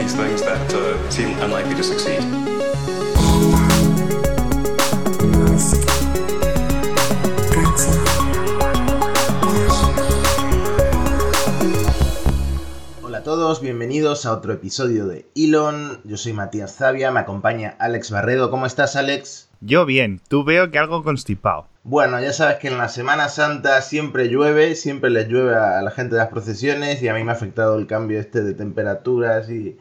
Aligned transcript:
these 0.00 0.14
things 0.14 0.40
that 0.42 0.72
uh, 0.72 1.10
seem 1.10 1.38
unlikely 1.40 1.74
to 1.74 1.82
succeed. 1.82 2.20
Hola 13.02 13.18
a 13.18 13.22
todos, 13.22 13.60
bienvenidos 13.60 14.24
a 14.24 14.32
otro 14.32 14.54
episodio 14.54 15.06
de 15.06 15.26
Elon. 15.36 16.00
Yo 16.04 16.16
soy 16.16 16.32
Matías 16.32 16.76
Zavia, 16.76 17.10
me 17.10 17.20
acompaña 17.20 17.76
Alex 17.78 18.10
Barredo. 18.10 18.50
¿Cómo 18.50 18.64
estás, 18.64 18.96
Alex? 18.96 19.50
Yo 19.60 19.84
bien, 19.84 20.22
tú 20.28 20.44
veo 20.44 20.70
que 20.70 20.78
algo 20.78 21.02
constipado. 21.02 21.66
Bueno, 21.82 22.18
ya 22.20 22.32
sabes 22.32 22.56
que 22.56 22.68
en 22.68 22.78
la 22.78 22.88
Semana 22.88 23.28
Santa 23.28 23.82
siempre 23.82 24.28
llueve, 24.28 24.74
siempre 24.74 25.10
les 25.10 25.28
llueve 25.28 25.54
a 25.54 25.82
la 25.82 25.90
gente 25.90 26.14
de 26.14 26.22
las 26.22 26.30
procesiones 26.30 27.02
y 27.02 27.08
a 27.08 27.14
mí 27.14 27.22
me 27.22 27.32
ha 27.32 27.34
afectado 27.34 27.78
el 27.78 27.86
cambio 27.86 28.18
este 28.18 28.42
de 28.42 28.54
temperaturas 28.54 29.50
y, 29.50 29.78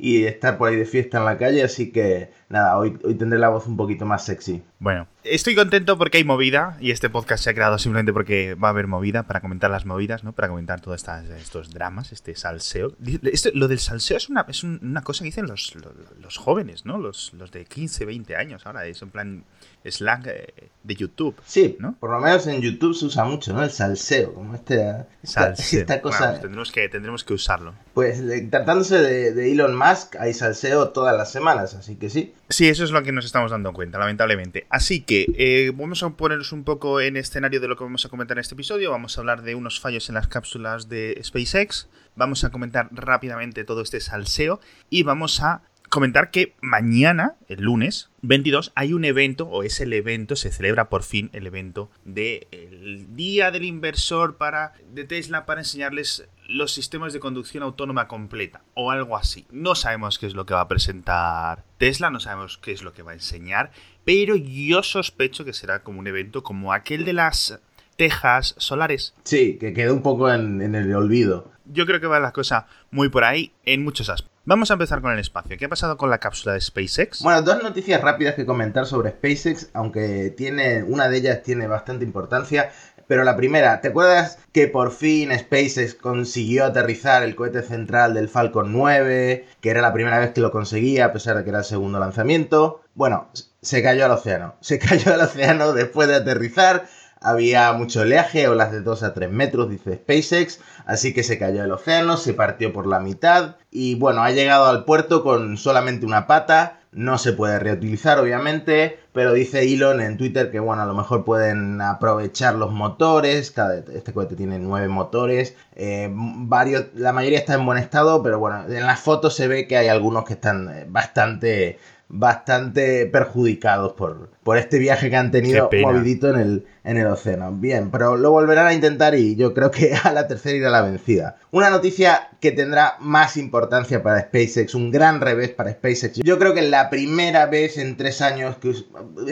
y 0.00 0.24
estar 0.26 0.58
por 0.58 0.68
ahí 0.68 0.76
de 0.76 0.84
fiesta 0.86 1.18
en 1.18 1.24
la 1.24 1.38
calle, 1.38 1.62
así 1.62 1.92
que 1.92 2.30
nada, 2.48 2.78
hoy, 2.78 2.98
hoy 3.04 3.14
tendré 3.16 3.38
la 3.38 3.48
voz 3.48 3.66
un 3.66 3.76
poquito 3.76 4.06
más 4.06 4.24
sexy. 4.24 4.62
Bueno, 4.80 5.08
estoy 5.24 5.56
contento 5.56 5.98
porque 5.98 6.18
hay 6.18 6.24
movida 6.24 6.76
y 6.80 6.92
este 6.92 7.10
podcast 7.10 7.42
se 7.42 7.50
ha 7.50 7.54
creado 7.54 7.78
simplemente 7.78 8.12
porque 8.12 8.54
va 8.54 8.68
a 8.68 8.70
haber 8.70 8.86
movida 8.86 9.24
para 9.24 9.40
comentar 9.40 9.70
las 9.72 9.84
movidas, 9.86 10.22
¿no? 10.22 10.32
Para 10.32 10.46
comentar 10.48 10.80
todos 10.80 10.96
estas- 10.98 11.24
estos 11.30 11.70
dramas, 11.70 12.12
este 12.12 12.36
salseo. 12.36 12.92
Esto- 13.24 13.50
lo 13.54 13.66
del 13.66 13.80
salseo 13.80 14.16
es 14.16 14.28
una, 14.28 14.46
es 14.48 14.62
un- 14.62 14.78
una 14.80 15.02
cosa 15.02 15.20
que 15.24 15.26
dicen 15.30 15.46
los, 15.48 15.74
los, 15.74 15.92
los 16.20 16.36
jóvenes, 16.36 16.86
¿no? 16.86 16.96
Los, 16.98 17.32
los 17.34 17.50
de 17.50 17.64
15, 17.64 18.04
20 18.04 18.36
años 18.36 18.66
ahora, 18.66 18.86
es 18.86 19.02
en 19.02 19.10
plan 19.10 19.44
slang 19.84 20.22
eh, 20.26 20.46
de 20.84 20.94
YouTube. 20.94 21.34
Sí, 21.44 21.76
¿no? 21.80 21.94
por 21.98 22.10
lo 22.10 22.20
menos 22.20 22.46
en 22.46 22.60
YouTube 22.60 22.94
se 22.94 23.06
usa 23.06 23.24
mucho, 23.24 23.52
¿no? 23.52 23.64
El 23.64 23.70
salseo, 23.70 24.32
como 24.34 24.54
este, 24.54 24.76
esta, 25.24 25.42
Salseo. 25.56 25.80
esta 25.80 26.00
cosa... 26.00 26.18
Bueno, 26.18 26.30
pues 26.32 26.40
tendremos, 26.42 26.72
que, 26.72 26.88
tendremos 26.88 27.24
que 27.24 27.34
usarlo. 27.34 27.74
Pues 27.94 28.24
de- 28.24 28.42
tratándose 28.42 28.98
de, 28.98 29.32
de 29.32 29.50
Elon 29.52 29.74
Musk, 29.76 30.14
hay 30.20 30.34
salseo 30.34 30.90
todas 30.90 31.16
las 31.16 31.32
semanas, 31.32 31.74
así 31.74 31.96
que 31.96 32.10
sí. 32.10 32.32
Sí, 32.48 32.68
eso 32.68 32.84
es 32.84 32.90
lo 32.92 33.02
que 33.02 33.10
nos 33.12 33.24
estamos 33.24 33.50
dando 33.50 33.72
cuenta, 33.72 33.98
lamentablemente. 33.98 34.66
Así 34.70 35.00
que 35.00 35.26
eh, 35.36 35.72
vamos 35.74 36.02
a 36.02 36.10
ponernos 36.10 36.52
un 36.52 36.64
poco 36.64 37.00
en 37.00 37.16
escenario 37.16 37.60
de 37.60 37.68
lo 37.68 37.76
que 37.76 37.84
vamos 37.84 38.04
a 38.04 38.08
comentar 38.08 38.36
en 38.36 38.40
este 38.40 38.54
episodio. 38.54 38.90
Vamos 38.90 39.16
a 39.16 39.20
hablar 39.22 39.42
de 39.42 39.54
unos 39.54 39.80
fallos 39.80 40.08
en 40.08 40.14
las 40.14 40.28
cápsulas 40.28 40.88
de 40.88 41.18
SpaceX. 41.22 41.88
Vamos 42.16 42.44
a 42.44 42.50
comentar 42.50 42.88
rápidamente 42.92 43.64
todo 43.64 43.80
este 43.80 44.00
salseo. 44.00 44.60
Y 44.90 45.04
vamos 45.04 45.40
a 45.40 45.62
comentar 45.88 46.30
que 46.30 46.54
mañana, 46.60 47.36
el 47.48 47.62
lunes 47.62 48.10
22, 48.22 48.72
hay 48.74 48.92
un 48.92 49.04
evento, 49.04 49.48
o 49.48 49.62
es 49.62 49.80
el 49.80 49.92
evento, 49.92 50.36
se 50.36 50.52
celebra 50.52 50.88
por 50.88 51.02
fin 51.02 51.30
el 51.32 51.46
evento 51.46 51.90
del 52.04 53.16
Día 53.16 53.50
del 53.50 53.64
Inversor 53.64 54.36
para, 54.36 54.74
de 54.92 55.04
Tesla 55.04 55.46
para 55.46 55.62
enseñarles 55.62 56.28
los 56.48 56.72
sistemas 56.72 57.12
de 57.12 57.20
conducción 57.20 57.62
autónoma 57.62 58.08
completa, 58.08 58.62
o 58.74 58.90
algo 58.90 59.16
así. 59.16 59.46
No 59.50 59.74
sabemos 59.74 60.18
qué 60.18 60.26
es 60.26 60.34
lo 60.34 60.46
que 60.46 60.54
va 60.54 60.62
a 60.62 60.68
presentar 60.68 61.62
Tesla, 61.76 62.10
no 62.10 62.18
sabemos 62.18 62.58
qué 62.58 62.72
es 62.72 62.82
lo 62.82 62.92
que 62.92 63.02
va 63.02 63.12
a 63.12 63.14
enseñar, 63.14 63.70
pero 64.04 64.34
yo 64.34 64.82
sospecho 64.82 65.44
que 65.44 65.52
será 65.52 65.82
como 65.82 66.00
un 66.00 66.06
evento 66.06 66.42
como 66.42 66.72
aquel 66.72 67.04
de 67.04 67.12
las 67.12 67.60
tejas 67.96 68.54
solares. 68.58 69.14
Sí, 69.24 69.58
que 69.58 69.74
quedó 69.74 69.92
un 69.92 70.02
poco 70.02 70.32
en, 70.32 70.62
en 70.62 70.74
el 70.74 70.94
olvido. 70.94 71.52
Yo 71.66 71.84
creo 71.84 72.00
que 72.00 72.06
va 72.06 72.18
la 72.18 72.32
cosa 72.32 72.66
muy 72.90 73.10
por 73.10 73.24
ahí 73.24 73.52
en 73.64 73.84
muchos 73.84 74.08
aspectos. 74.08 74.38
Vamos 74.48 74.70
a 74.70 74.74
empezar 74.74 75.02
con 75.02 75.12
el 75.12 75.18
espacio. 75.18 75.58
¿Qué 75.58 75.66
ha 75.66 75.68
pasado 75.68 75.98
con 75.98 76.08
la 76.08 76.16
cápsula 76.16 76.54
de 76.54 76.62
SpaceX? 76.62 77.20
Bueno, 77.20 77.42
dos 77.42 77.62
noticias 77.62 78.00
rápidas 78.00 78.34
que 78.34 78.46
comentar 78.46 78.86
sobre 78.86 79.10
SpaceX, 79.10 79.68
aunque 79.74 80.32
tiene 80.34 80.82
una 80.84 81.10
de 81.10 81.18
ellas 81.18 81.42
tiene 81.42 81.66
bastante 81.66 82.06
importancia. 82.06 82.72
Pero 83.08 83.24
la 83.24 83.36
primera, 83.36 83.80
¿te 83.80 83.88
acuerdas 83.88 84.38
que 84.52 84.68
por 84.68 84.92
fin 84.92 85.36
SpaceX 85.36 85.94
consiguió 85.94 86.66
aterrizar 86.66 87.22
el 87.22 87.34
cohete 87.34 87.62
central 87.62 88.12
del 88.12 88.28
Falcon 88.28 88.70
9? 88.70 89.46
Que 89.62 89.70
era 89.70 89.80
la 89.80 89.94
primera 89.94 90.18
vez 90.18 90.32
que 90.32 90.42
lo 90.42 90.52
conseguía, 90.52 91.06
a 91.06 91.12
pesar 91.12 91.36
de 91.36 91.42
que 91.42 91.50
era 91.50 91.60
el 91.60 91.64
segundo 91.64 91.98
lanzamiento. 91.98 92.82
Bueno, 92.94 93.30
se 93.62 93.82
cayó 93.82 94.04
al 94.04 94.10
océano. 94.10 94.56
Se 94.60 94.78
cayó 94.78 95.14
al 95.14 95.22
océano 95.22 95.72
después 95.72 96.06
de 96.06 96.16
aterrizar. 96.16 96.86
Había 97.20 97.72
mucho 97.72 98.02
oleaje, 98.02 98.46
olas 98.46 98.70
de 98.72 98.82
2 98.82 99.02
a 99.02 99.14
3 99.14 99.30
metros, 99.30 99.70
dice 99.70 99.94
SpaceX, 99.96 100.60
así 100.86 101.12
que 101.12 101.24
se 101.24 101.38
cayó 101.38 101.64
al 101.64 101.72
océano, 101.72 102.16
se 102.16 102.32
partió 102.32 102.72
por 102.72 102.86
la 102.86 103.00
mitad 103.00 103.56
y 103.72 103.96
bueno, 103.96 104.22
ha 104.22 104.30
llegado 104.30 104.66
al 104.66 104.84
puerto 104.84 105.24
con 105.24 105.56
solamente 105.56 106.06
una 106.06 106.28
pata, 106.28 106.77
no 106.92 107.18
se 107.18 107.32
puede 107.32 107.58
reutilizar 107.58 108.18
obviamente, 108.18 108.98
pero 109.12 109.32
dice 109.32 109.62
Elon 109.62 110.00
en 110.00 110.16
Twitter 110.16 110.50
que 110.50 110.60
bueno, 110.60 110.82
a 110.82 110.86
lo 110.86 110.94
mejor 110.94 111.24
pueden 111.24 111.80
aprovechar 111.80 112.54
los 112.54 112.72
motores, 112.72 113.50
cada, 113.50 113.78
este 113.78 114.12
cohete 114.12 114.36
tiene 114.36 114.58
9 114.58 114.88
motores, 114.88 115.54
eh, 115.74 116.08
varios, 116.12 116.86
la 116.94 117.12
mayoría 117.12 117.38
está 117.38 117.54
en 117.54 117.66
buen 117.66 117.78
estado, 117.78 118.22
pero 118.22 118.38
bueno, 118.38 118.64
en 118.66 118.86
las 118.86 119.00
fotos 119.00 119.34
se 119.34 119.48
ve 119.48 119.66
que 119.66 119.76
hay 119.76 119.88
algunos 119.88 120.24
que 120.24 120.34
están 120.34 120.68
eh, 120.70 120.86
bastante 120.88 121.78
bastante 122.08 123.04
perjudicados 123.06 123.92
por, 123.92 124.30
por 124.42 124.56
este 124.56 124.78
viaje 124.78 125.10
que 125.10 125.16
han 125.16 125.30
tenido 125.30 125.68
movidito 125.82 126.30
en 126.30 126.40
el, 126.40 126.66
en 126.84 126.96
el 126.96 127.06
océano. 127.06 127.52
Bien, 127.52 127.90
pero 127.90 128.16
lo 128.16 128.30
volverán 128.30 128.66
a 128.66 128.72
intentar 128.72 129.14
y 129.14 129.36
yo 129.36 129.52
creo 129.52 129.70
que 129.70 129.94
a 130.02 130.12
la 130.12 130.26
tercera 130.26 130.56
irá 130.56 130.70
la 130.70 130.82
vencida. 130.82 131.36
Una 131.50 131.68
noticia 131.68 132.30
que 132.40 132.52
tendrá 132.52 132.96
más 133.00 133.36
importancia 133.36 134.02
para 134.02 134.22
SpaceX, 134.22 134.74
un 134.74 134.90
gran 134.90 135.20
revés 135.20 135.50
para 135.50 135.72
SpaceX. 135.72 136.20
Yo 136.22 136.38
creo 136.38 136.54
que 136.54 136.60
es 136.60 136.70
la 136.70 136.88
primera 136.88 137.46
vez 137.46 137.76
en 137.76 137.96
tres 137.96 138.22
años 138.22 138.56
que 138.56 138.72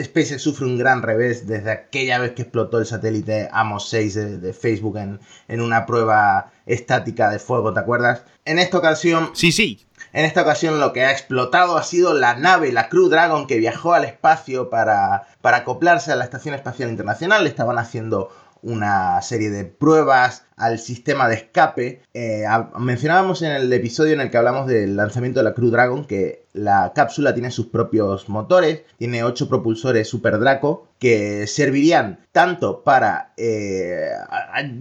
SpaceX 0.03 0.41
sufre 0.41 0.65
un 0.65 0.77
gran 0.77 1.01
revés 1.01 1.47
desde 1.47 1.71
aquella 1.71 2.19
vez 2.19 2.33
que 2.33 2.43
explotó 2.43 2.77
el 2.77 2.85
satélite 2.85 3.49
Amos 3.51 3.89
6 3.89 4.13
de, 4.13 4.37
de 4.37 4.53
Facebook 4.53 4.97
en, 4.97 5.19
en 5.47 5.61
una 5.61 5.85
prueba 5.87 6.51
estática 6.67 7.31
de 7.31 7.39
fuego, 7.39 7.73
¿te 7.73 7.79
acuerdas? 7.79 8.23
En 8.45 8.59
esta 8.59 8.77
ocasión 8.77 9.31
Sí, 9.33 9.51
sí. 9.51 9.86
En 10.17 10.25
esta 10.25 10.41
ocasión 10.41 10.79
lo 10.79 10.93
que 10.93 11.05
ha 11.05 11.11
explotado 11.11 11.77
ha 11.77 11.83
sido 11.83 12.15
la 12.15 12.35
nave, 12.35 12.71
la 12.71 12.89
Crew 12.89 13.07
Dragon, 13.07 13.45
que 13.45 13.59
viajó 13.59 13.93
al 13.93 14.03
espacio 14.03 14.71
para, 14.71 15.27
para 15.41 15.57
acoplarse 15.57 16.11
a 16.11 16.15
la 16.15 16.23
Estación 16.23 16.55
Espacial 16.55 16.89
Internacional. 16.89 17.45
Estaban 17.45 17.77
haciendo 17.77 18.31
una 18.63 19.21
serie 19.21 19.51
de 19.51 19.65
pruebas 19.65 20.43
al 20.55 20.79
sistema 20.79 21.29
de 21.29 21.35
escape. 21.35 22.01
Eh, 22.15 22.45
mencionábamos 22.79 23.43
en 23.43 23.51
el 23.51 23.71
episodio 23.71 24.13
en 24.13 24.21
el 24.21 24.31
que 24.31 24.37
hablamos 24.37 24.65
del 24.65 24.95
lanzamiento 24.95 25.39
de 25.39 25.43
la 25.43 25.53
Crew 25.53 25.69
Dragon 25.69 26.05
que 26.05 26.47
la 26.53 26.93
cápsula 26.95 27.35
tiene 27.35 27.51
sus 27.51 27.67
propios 27.67 28.27
motores, 28.27 28.81
tiene 28.97 29.23
8 29.23 29.47
propulsores 29.47 30.09
Super 30.09 30.39
Draco 30.39 30.87
que 30.97 31.45
servirían 31.45 32.21
tanto 32.31 32.83
para 32.83 33.33
eh, 33.37 34.09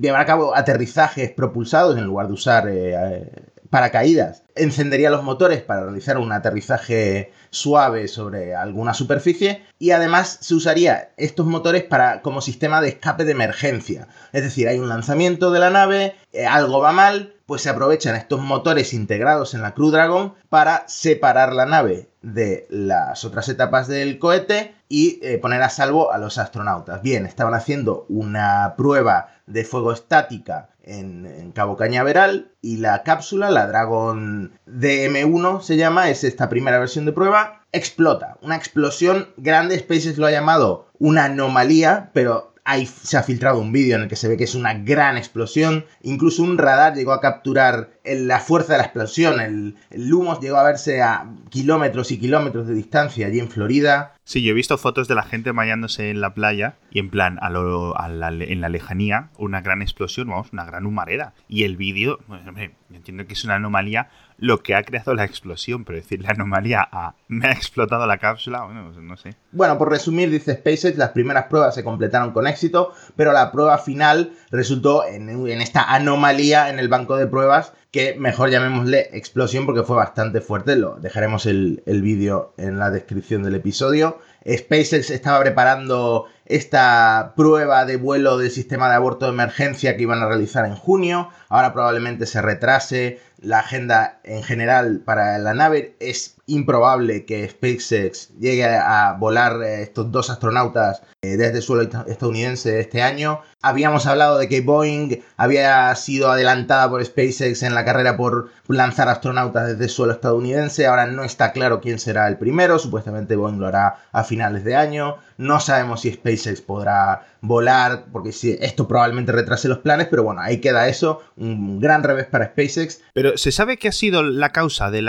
llevar 0.01 0.23
a 0.23 0.25
cabo 0.25 0.57
aterrizajes 0.57 1.31
propulsados 1.31 1.99
en 1.99 2.05
lugar 2.05 2.29
de 2.29 2.33
usar 2.33 2.69
eh, 2.71 3.31
paracaídas. 3.71 4.43
Encendería 4.55 5.11
los 5.11 5.23
motores 5.23 5.63
para 5.63 5.83
realizar 5.83 6.19
un 6.19 6.33
aterrizaje 6.33 7.33
suave 7.51 8.09
sobre 8.09 8.55
alguna 8.55 8.95
superficie 8.95 9.65
y 9.79 9.91
además 9.91 10.39
se 10.41 10.55
usaría 10.55 11.11
estos 11.17 11.47
motores 11.47 11.85
para 11.85 12.23
como 12.23 12.41
sistema 12.41 12.81
de 12.81 12.89
escape 12.89 13.25
de 13.25 13.33
emergencia. 13.33 14.09
Es 14.33 14.43
decir, 14.43 14.69
hay 14.69 14.79
un 14.79 14.89
lanzamiento 14.89 15.51
de 15.51 15.61
la 15.61 15.71
nave, 15.71 16.17
eh, 16.33 16.47
algo 16.47 16.81
va 16.81 16.93
mal, 16.93 17.35
pues 17.47 17.63
se 17.63 17.71
aprovechan 17.71 18.17
estos 18.17 18.41
motores 18.41 18.93
integrados 18.93 19.55
en 19.55 19.63
la 19.63 19.73
Crew 19.73 19.91
Dragon 19.91 20.35
para 20.49 20.87
separar 20.89 21.53
la 21.53 21.65
nave 21.65 22.09
de 22.23 22.67
las 22.71 23.25
otras 23.25 23.49
etapas 23.49 23.87
del 23.87 24.19
cohete 24.19 24.75
y 24.89 25.21
eh, 25.23 25.39
poner 25.39 25.63
a 25.63 25.71
salvo 25.71 26.13
a 26.13 26.19
los 26.19 26.39
astronautas. 26.39 27.03
Bien, 27.03 27.25
estaban 27.25 27.55
haciendo 27.55 28.05
una 28.09 28.75
prueba 28.77 29.29
de 29.47 29.65
fuego 29.65 29.93
estática 29.93 30.71
en, 30.87 31.53
Cabo 31.53 31.77
Cañaveral 31.77 32.53
y 32.61 32.79
la 32.79 33.03
cápsula, 33.03 33.51
la 33.51 33.67
Dragon 33.67 34.59
DM1 34.67 35.61
se 35.61 35.77
llama, 35.77 36.11
es 36.11 36.25
esta 36.25 36.49
primera 36.49 36.79
versión 36.79 37.05
de 37.05 37.13
prueba, 37.13 37.63
explota. 37.73 38.39
Una 38.43 38.57
explosión 38.57 39.29
grande, 39.37 39.79
SpaceX 39.79 40.19
lo 40.19 40.27
ha 40.27 40.31
llamado 40.31 40.89
una 40.99 41.25
anomalía, 41.25 42.11
pero 42.13 42.55
ahí 42.67 42.85
se 42.87 43.17
ha 43.17 43.23
filtrado 43.23 43.59
un 43.61 43.73
vídeo 43.73 43.97
en 43.97 44.03
el 44.03 44.09
que 44.09 44.17
se 44.17 44.29
ve 44.29 44.37
que 44.37 44.45
es 44.45 44.55
una 44.55 44.75
gran 44.75 45.17
explosión. 45.17 45.87
Incluso 46.03 46.43
un 46.43 46.59
radar 46.59 46.95
llegó 46.95 47.13
a 47.13 47.21
capturar 47.21 47.91
la 48.05 48.41
fuerza 48.41 48.73
de 48.73 48.79
la 48.79 48.85
explosión. 48.85 49.41
El, 49.41 49.77
el 49.91 50.13
humo 50.13 50.39
llegó 50.41 50.57
a 50.59 50.65
verse 50.65 51.01
a 51.01 51.27
kilómetros 51.49 52.11
y 52.13 52.19
kilómetros 52.19 52.67
de 52.67 52.75
distancia 52.75 53.27
allí 53.27 53.39
en 53.41 53.49
Florida. 53.49 54.13
Sí, 54.25 54.43
yo 54.43 54.51
he 54.51 54.55
visto 54.55 54.77
fotos 54.77 55.07
de 55.09 55.15
la 55.15 55.23
gente 55.23 55.53
bañándose 55.53 56.11
en 56.11 56.21
la 56.21 56.35
playa 56.35 56.75
y 56.91 56.99
en 56.99 57.11
plan, 57.11 57.39
a 57.41 57.49
lo- 57.51 57.97
a 57.99 58.09
la- 58.09 58.29
en 58.29 58.61
la 58.61 58.69
lejanía, 58.69 59.31
una 59.39 59.61
gran 59.61 59.83
explosión, 59.83 60.29
vamos, 60.29 60.53
una 60.53 60.65
gran 60.65 60.85
humareda. 60.87 61.33
Y 61.49 61.63
el 61.63 61.77
vídeo, 61.77 62.19
bueno, 62.27 62.53
entiendo 62.93 63.27
que 63.27 63.35
es 63.35 63.45
una 63.45 63.55
anomalía 63.55 64.09
lo 64.39 64.63
que 64.63 64.75
ha 64.75 64.83
creado 64.83 65.15
la 65.15 65.25
explosión, 65.25 65.85
pero 65.85 65.99
decir 65.99 66.23
la 66.23 66.31
anomalía 66.31 66.87
a 66.91 67.15
me 67.29 67.49
ha 67.49 67.53
explotado 67.53 68.07
la 68.07 68.19
cápsula, 68.19 68.65
bueno, 68.65 68.91
pues 68.93 69.05
no 69.05 69.17
sé. 69.17 69.35
Bueno, 69.53 69.79
por 69.79 69.91
resumir, 69.91 70.31
dice 70.31 70.55
SpaceX, 70.55 70.99
las 70.99 71.11
primeras 71.11 71.45
pruebas 71.45 71.75
se 71.75 71.85
completaron 71.85 72.33
con 72.33 72.47
éxito, 72.47 72.93
pero 73.17 73.33
la 73.33 73.51
prueba 73.51 73.79
final 73.79 74.33
resultó 74.51 75.07
en, 75.07 75.29
esta 75.61 75.95
anomalía 75.95 76.69
en 76.71 76.79
el 76.79 76.89
banco 76.89 77.17
de 77.17 77.27
pruebas 77.27 77.73
que 77.91 78.15
mejor 78.19 78.51
llamémosle 78.51 79.09
explosión 79.13 79.65
porque 79.65 79.83
fue 79.83 79.97
bastante 79.97 80.43
fuerte. 80.43 80.77
Lo, 80.77 80.97
dejaremos 80.97 81.47
el, 81.47 81.83
el 81.87 82.03
vídeo 82.03 82.53
en 82.59 82.79
la 82.79 82.91
descripción 82.91 83.43
del 83.43 83.55
episodio. 83.55 84.19
SpaceX 84.47 85.11
estaba 85.11 85.41
preparando 85.41 86.27
esta 86.45 87.33
prueba 87.37 87.85
de 87.85 87.97
vuelo 87.97 88.39
del 88.39 88.51
sistema 88.51 88.89
de 88.89 88.95
aborto 88.95 89.27
de 89.27 89.33
emergencia 89.33 89.97
que 89.97 90.03
iban 90.03 90.23
a 90.23 90.29
realizar 90.29 90.65
en 90.67 90.77
junio. 90.77 91.31
Ahora 91.49 91.73
probablemente 91.73 92.27
se 92.27 92.43
retrase 92.43 93.19
la 93.39 93.61
agenda 93.61 94.21
en 94.25 94.43
general 94.43 95.01
para 95.05 95.39
la 95.39 95.55
nave. 95.55 95.97
Es 96.01 96.36
improbable 96.47 97.25
que 97.25 97.49
SpaceX 97.49 98.31
llegue 98.39 98.65
a 98.65 99.17
volar 99.19 99.63
eh, 99.63 99.83
estos 99.83 100.11
dos 100.13 100.31
astronautas 100.31 101.03
eh, 101.23 101.37
desde 101.37 101.61
suelo 101.61 101.83
estadounidense 101.83 102.79
este 102.79 103.03
año. 103.03 103.41
Habíamos 103.63 104.07
hablado 104.07 104.39
de 104.39 104.49
que 104.49 104.61
Boeing 104.61 105.23
había 105.37 105.93
sido 105.97 106.31
adelantada 106.31 106.89
por 106.89 107.05
SpaceX 107.05 107.65
en 107.65 107.75
la 107.75 107.85
carrera 107.85 108.17
por 108.17 108.51
lanzar 108.69 109.09
astronautas 109.09 109.67
desde 109.67 109.89
suelo 109.89 110.13
estadounidense. 110.13 110.87
Ahora 110.87 111.07
no 111.07 111.25
está 111.25 111.51
claro 111.53 111.81
quién 111.81 111.99
será 111.99 112.29
el 112.29 112.39
primero. 112.39 112.79
Supuestamente 112.79 113.35
Boeing 113.35 113.59
lo 113.59 113.67
hará 113.67 113.97
a 114.13 114.23
finales 114.23 114.63
de 114.63 114.77
año. 114.77 115.17
No 115.37 115.59
sabemos 115.59 116.03
si 116.03 116.13
SpaceX 116.13 116.61
podrá 116.61 117.27
volar, 117.41 118.07
porque 118.13 118.31
esto 118.61 118.89
probablemente 118.89 119.33
retrase 119.33 119.69
los 119.69 119.79
planes, 119.79 120.07
pero 120.09 120.23
bueno, 120.23 120.41
ahí 120.41 120.61
queda 120.61 120.89
eso. 120.89 121.23
Un 121.37 121.81
gran 121.81 122.05
revés 122.05 122.27
para 122.27 122.47
SpaceX. 122.47 123.01
Pero 123.15 123.37
¿se 123.37 123.51
sabe 123.51 123.79
qué 123.79 123.89
ha 123.89 123.93
sido 123.93 124.23
la 124.23 124.53
causa 124.53 124.91
de 124.91 125.01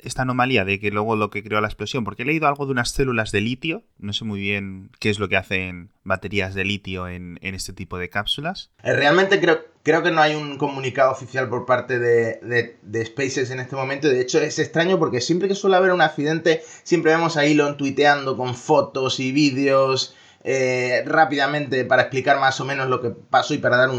esta 0.00 0.22
anomalía 0.22 0.64
de 0.64 0.79
que 0.80 0.90
luego 0.90 1.16
lo 1.16 1.30
que 1.30 1.42
creó 1.42 1.60
la 1.60 1.68
explosión? 1.68 2.04
Porque 2.04 2.22
he 2.22 2.26
leído 2.26 2.48
algo 2.48 2.66
de 2.66 2.72
unas 2.72 2.90
células 2.90 3.30
de 3.30 3.40
litio. 3.40 3.84
No 3.98 4.12
sé 4.12 4.24
muy 4.24 4.40
bien 4.40 4.90
qué 4.98 5.10
es 5.10 5.18
lo 5.18 5.28
que 5.28 5.36
hacen 5.36 5.90
baterías 6.02 6.54
de 6.54 6.64
litio 6.64 7.08
en, 7.08 7.38
este 7.42 7.72
tipo 7.72 7.98
de 7.98 8.08
cápsulas. 8.08 8.70
Eh, 8.82 8.92
realmente 8.94 9.40
creo, 9.40 9.60
creo 9.82 10.02
que 10.02 10.10
no 10.10 10.20
hay 10.20 10.34
un 10.34 10.58
comunicado 10.58 11.12
oficial 11.12 11.48
por 11.48 11.66
parte 11.66 11.98
de, 11.98 12.78
de, 12.82 13.04
SpaceX 13.04 13.50
en 13.50 13.60
este 13.60 13.76
momento. 13.76 14.08
De 14.08 14.20
hecho, 14.20 14.40
es 14.40 14.58
extraño 14.58 14.98
porque 14.98 15.20
siempre 15.20 15.48
que 15.48 15.54
suele 15.54 15.76
haber 15.76 15.92
un 15.92 16.00
accidente, 16.00 16.62
siempre 16.82 17.12
vemos 17.12 17.36
a 17.36 17.44
Elon 17.44 17.76
tuiteando 17.76 18.36
con 18.36 18.54
fotos 18.54 19.20
y 19.20 19.32
vídeos 19.32 20.16
eh, 20.42 21.02
rápidamente 21.06 21.84
para 21.84 22.02
explicar 22.02 22.40
más 22.40 22.60
o 22.60 22.64
menos 22.64 22.88
lo 22.88 23.02
que 23.02 23.10
pasó 23.10 23.52
y 23.52 23.58
para 23.58 23.76
dar 23.76 23.90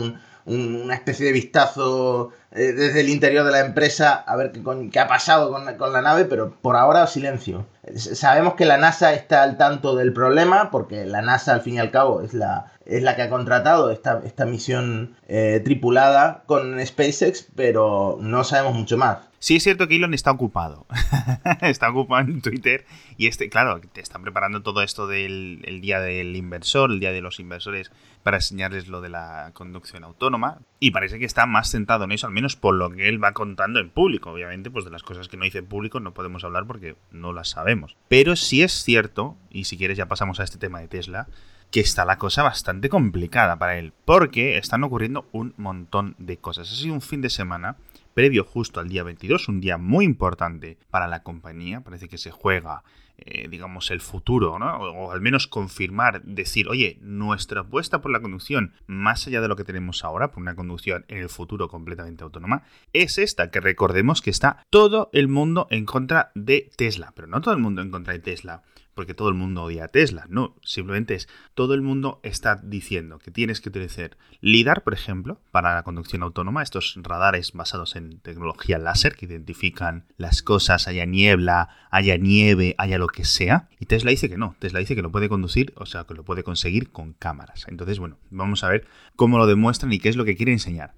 una 0.46 0.96
especie 0.96 1.28
de 1.28 1.32
vistazo 1.32 2.32
eh, 2.52 2.74
desde 2.74 3.02
el 3.02 3.10
interior 3.10 3.46
de 3.46 3.52
la 3.52 3.60
empresa 3.60 4.14
a 4.14 4.36
ver 4.36 4.52
qué, 4.52 5.00
ha 5.00 5.08
pasado 5.08 5.52
con, 5.52 5.94
la 5.94 6.02
nave, 6.02 6.26
pero 6.26 6.56
por 6.62 6.76
ahora 6.76 7.08
silencio. 7.08 7.66
Sabemos 7.96 8.56
que 8.56 8.66
la 8.66 8.78
NASA 8.78 9.14
está 9.14 9.44
al 9.44 9.58
tanto 9.58 9.96
del 9.96 10.14
problema, 10.14 10.70
porque 10.72 11.06
la 11.06 11.22
NASA 11.22 11.54
al 11.54 11.62
fin 11.62 11.76
y 11.76 11.80
al 11.80 11.92
cabo 11.92 12.22
es 12.22 12.34
la, 12.34 12.72
es 12.86 13.04
la 13.04 13.16
que 13.16 13.24
ha 13.24 13.30
contratado 13.30 13.92
esta, 13.92 14.22
esta 14.26 14.46
misión 14.46 15.16
eh, 15.28 15.62
tripulada 15.64 16.44
con 16.46 16.86
SpaceX, 16.86 17.48
pero 17.56 18.18
no 18.20 18.44
sabemos 18.44 18.76
mucho 18.76 18.98
más. 18.98 19.31
Sí 19.42 19.56
es 19.56 19.64
cierto 19.64 19.88
que 19.88 19.96
Elon 19.96 20.14
está 20.14 20.30
ocupado. 20.30 20.86
está 21.62 21.90
ocupado 21.90 22.30
en 22.30 22.44
Twitter 22.44 22.86
y 23.18 23.26
este, 23.26 23.50
claro, 23.50 23.82
te 23.82 24.00
están 24.00 24.22
preparando 24.22 24.62
todo 24.62 24.84
esto 24.84 25.08
del 25.08 25.80
día 25.82 26.00
del 26.00 26.36
inversor, 26.36 26.92
el 26.92 27.00
día 27.00 27.12
de 27.12 27.22
los 27.22 27.40
inversores, 27.40 27.92
para 28.22 28.38
enseñarles 28.38 28.88
lo 28.88 29.02
de 29.02 29.10
la 29.10 29.50
conducción 29.56 30.04
autónoma. 30.04 30.60
Y 30.80 30.92
parece 30.92 31.18
que 31.18 31.26
está 31.26 31.48
más 31.48 31.72
centrado 31.72 32.04
en 32.04 32.12
eso, 32.12 32.28
al 32.28 32.34
menos 32.34 32.56
por 32.56 32.76
lo 32.76 32.92
que 32.92 33.10
él 33.10 33.22
va 33.22 33.34
contando 33.34 33.80
en 33.80 33.90
público. 33.90 34.30
Obviamente, 34.30 34.70
pues 34.70 34.86
de 34.86 34.92
las 34.92 35.02
cosas 35.02 35.28
que 35.28 35.38
no 35.38 35.44
dice 35.44 35.58
en 35.58 35.66
público 35.66 36.00
no 36.00 36.14
podemos 36.14 36.44
hablar 36.44 36.68
porque 36.68 36.96
no 37.10 37.34
las 37.34 37.50
sabemos. 37.50 37.98
Pero 38.10 38.36
sí 38.36 38.62
es 38.62 38.72
cierto, 38.84 39.38
y 39.50 39.64
si 39.64 39.76
quieres 39.76 39.98
ya 39.98 40.06
pasamos 40.06 40.40
a 40.40 40.44
este 40.44 40.60
tema 40.60 40.82
de 40.82 40.88
Tesla, 40.88 41.28
que 41.72 41.80
está 41.80 42.06
la 42.06 42.20
cosa 42.20 42.44
bastante 42.44 42.90
complicada 42.90 43.58
para 43.58 43.80
él, 43.80 43.92
porque 44.06 44.60
están 44.60 44.84
ocurriendo 44.84 45.28
un 45.32 45.56
montón 45.58 46.14
de 46.20 46.38
cosas. 46.38 46.72
Ha 46.72 46.76
sido 46.76 46.94
un 46.94 47.02
fin 47.02 47.22
de 47.22 47.32
semana 47.32 47.78
previo 48.14 48.44
justo 48.44 48.80
al 48.80 48.90
día 48.90 49.04
22, 49.04 49.48
un 49.48 49.62
día 49.62 49.78
muy 49.78 50.06
importante 50.06 50.78
para 50.90 51.08
la 51.08 51.24
compañía, 51.24 51.82
parece 51.82 52.08
que 52.08 52.18
se 52.18 52.32
juega, 52.32 52.84
eh, 53.18 53.48
digamos, 53.50 53.92
el 53.92 54.02
futuro, 54.02 54.60
¿no? 54.60 54.78
O, 54.78 55.12
al 55.12 55.22
menos 55.22 55.48
confirmar, 55.48 56.22
decir, 56.24 56.68
oye, 56.68 56.98
nuestra 57.02 57.62
apuesta 57.62 58.02
por 58.02 58.12
la 58.12 58.22
conducción, 58.22 58.74
más 58.88 59.28
allá 59.28 59.42
de 59.42 59.48
lo 59.48 59.56
que 59.56 59.64
tenemos 59.64 60.04
ahora, 60.04 60.32
por 60.32 60.42
una 60.42 60.56
conducción 60.56 61.06
en 61.08 61.20
el 61.20 61.30
futuro 61.30 61.68
completamente 61.70 62.24
autónoma, 62.24 62.64
es 62.94 63.18
esta, 63.18 63.52
que 63.52 63.62
recordemos 63.62 64.22
que 64.22 64.30
está 64.30 64.66
todo 64.70 65.10
el 65.14 65.28
mundo 65.28 65.68
en 65.70 65.86
contra 65.86 66.32
de 66.36 66.70
Tesla, 66.76 67.14
pero 67.16 67.28
no 67.28 67.42
todo 67.42 67.54
el 67.54 67.60
mundo 67.60 67.82
en 67.82 67.92
contra 67.92 68.14
de 68.14 68.20
Tesla 68.20 68.64
porque 68.94 69.14
todo 69.14 69.30
el 69.30 69.36
mundo 69.36 69.64
odia 69.64 69.86
a 69.86 69.88
Tesla. 69.88 70.26
No, 70.30 70.56
simplemente 70.64 71.16
es 71.16 71.28
todo 71.54 71.74
el 71.74 71.82
mundo 71.82 72.20
está 72.24 72.56
diciendo 72.64 73.20
que 73.20 73.32
tienes 73.32 73.62
que 73.62 73.70
utilizar 73.70 74.18
LIDAR, 74.42 74.84
por 74.84 74.94
ejemplo, 74.94 75.40
para 75.52 75.74
la 75.76 75.84
conducción 75.84 76.24
autónoma, 76.24 76.64
estos 76.64 76.98
radares 77.02 77.52
basados 77.54 77.96
en 77.96 78.20
tecnología 78.20 78.78
láser 78.78 79.16
que 79.16 79.26
identifican 79.26 80.06
las 80.18 80.42
cosas, 80.42 80.88
haya 80.88 81.06
niebla, 81.06 81.70
haya 81.90 82.18
nieve, 82.18 82.76
haya 82.78 82.98
lo 82.98 83.08
que 83.08 83.26
sea. 83.26 83.70
Y 83.80 83.86
Tesla 83.86 84.12
dice 84.12 84.30
que 84.30 84.38
no, 84.38 84.56
Tesla 84.60 84.80
dice 84.80 84.96
que 84.96 85.02
lo 85.02 85.12
puede 85.12 85.30
conducir, 85.30 85.74
o 85.76 85.86
sea, 85.86 86.06
que 86.06 86.14
lo 86.14 86.24
puede 86.24 86.44
conseguir 86.44 86.92
con 86.92 87.14
cámaras. 87.14 87.66
Entonces, 87.68 88.00
bueno, 88.00 88.18
vamos 88.30 88.64
a 88.64 88.70
ver 88.70 88.88
cómo 89.16 89.38
lo 89.38 89.48
demuestran 89.48 89.94
y 89.94 90.00
qué 90.00 90.10
es 90.10 90.16
lo 90.16 90.26
que 90.26 90.36
quiere 90.36 90.52
enseñar. 90.52 90.94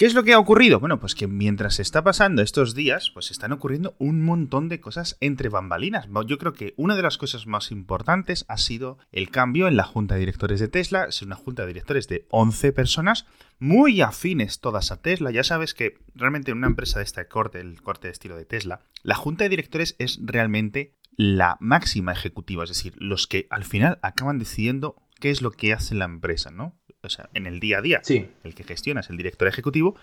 ¿Qué 0.00 0.06
es 0.06 0.14
lo 0.14 0.24
que 0.24 0.32
ha 0.32 0.38
ocurrido? 0.38 0.80
Bueno, 0.80 0.98
pues 0.98 1.14
que 1.14 1.26
mientras 1.26 1.74
se 1.74 1.82
está 1.82 2.02
pasando 2.02 2.40
estos 2.40 2.74
días, 2.74 3.10
pues 3.12 3.30
están 3.30 3.52
ocurriendo 3.52 3.96
un 3.98 4.22
montón 4.22 4.70
de 4.70 4.80
cosas 4.80 5.18
entre 5.20 5.50
bambalinas. 5.50 6.08
Yo 6.26 6.38
creo 6.38 6.54
que 6.54 6.72
una 6.78 6.96
de 6.96 7.02
las 7.02 7.18
cosas 7.18 7.46
más 7.46 7.70
importantes 7.70 8.46
ha 8.48 8.56
sido 8.56 8.96
el 9.12 9.28
cambio 9.28 9.68
en 9.68 9.76
la 9.76 9.84
junta 9.84 10.14
de 10.14 10.20
directores 10.20 10.58
de 10.58 10.68
Tesla. 10.68 11.04
Es 11.04 11.20
una 11.20 11.36
junta 11.36 11.64
de 11.64 11.68
directores 11.68 12.08
de 12.08 12.26
11 12.30 12.72
personas, 12.72 13.26
muy 13.58 14.00
afines 14.00 14.60
todas 14.60 14.90
a 14.90 15.02
Tesla. 15.02 15.32
Ya 15.32 15.44
sabes 15.44 15.74
que 15.74 15.98
realmente 16.14 16.50
en 16.50 16.56
una 16.56 16.68
empresa 16.68 17.00
de 17.00 17.04
este 17.04 17.28
corte, 17.28 17.60
el 17.60 17.82
corte 17.82 18.08
de 18.08 18.12
estilo 18.12 18.36
de 18.36 18.46
Tesla, 18.46 18.80
la 19.02 19.16
junta 19.16 19.44
de 19.44 19.50
directores 19.50 19.96
es 19.98 20.18
realmente 20.22 20.94
la 21.14 21.58
máxima 21.60 22.12
ejecutiva, 22.12 22.64
es 22.64 22.70
decir, 22.70 22.94
los 22.96 23.26
que 23.26 23.48
al 23.50 23.64
final 23.64 23.98
acaban 24.00 24.38
decidiendo 24.38 24.96
qué 25.20 25.28
es 25.28 25.42
lo 25.42 25.50
que 25.50 25.74
hace 25.74 25.94
la 25.94 26.06
empresa, 26.06 26.50
¿no? 26.50 26.79
O 27.02 27.08
sea, 27.08 27.30
en 27.34 27.46
el 27.46 27.60
día 27.60 27.78
a 27.78 27.82
día. 27.82 28.00
Sí. 28.02 28.28
El 28.44 28.54
que 28.54 28.64
gestiona 28.64 29.00
es 29.00 29.10
el 29.10 29.16
director 29.16 29.48
ejecutivo, 29.48 29.96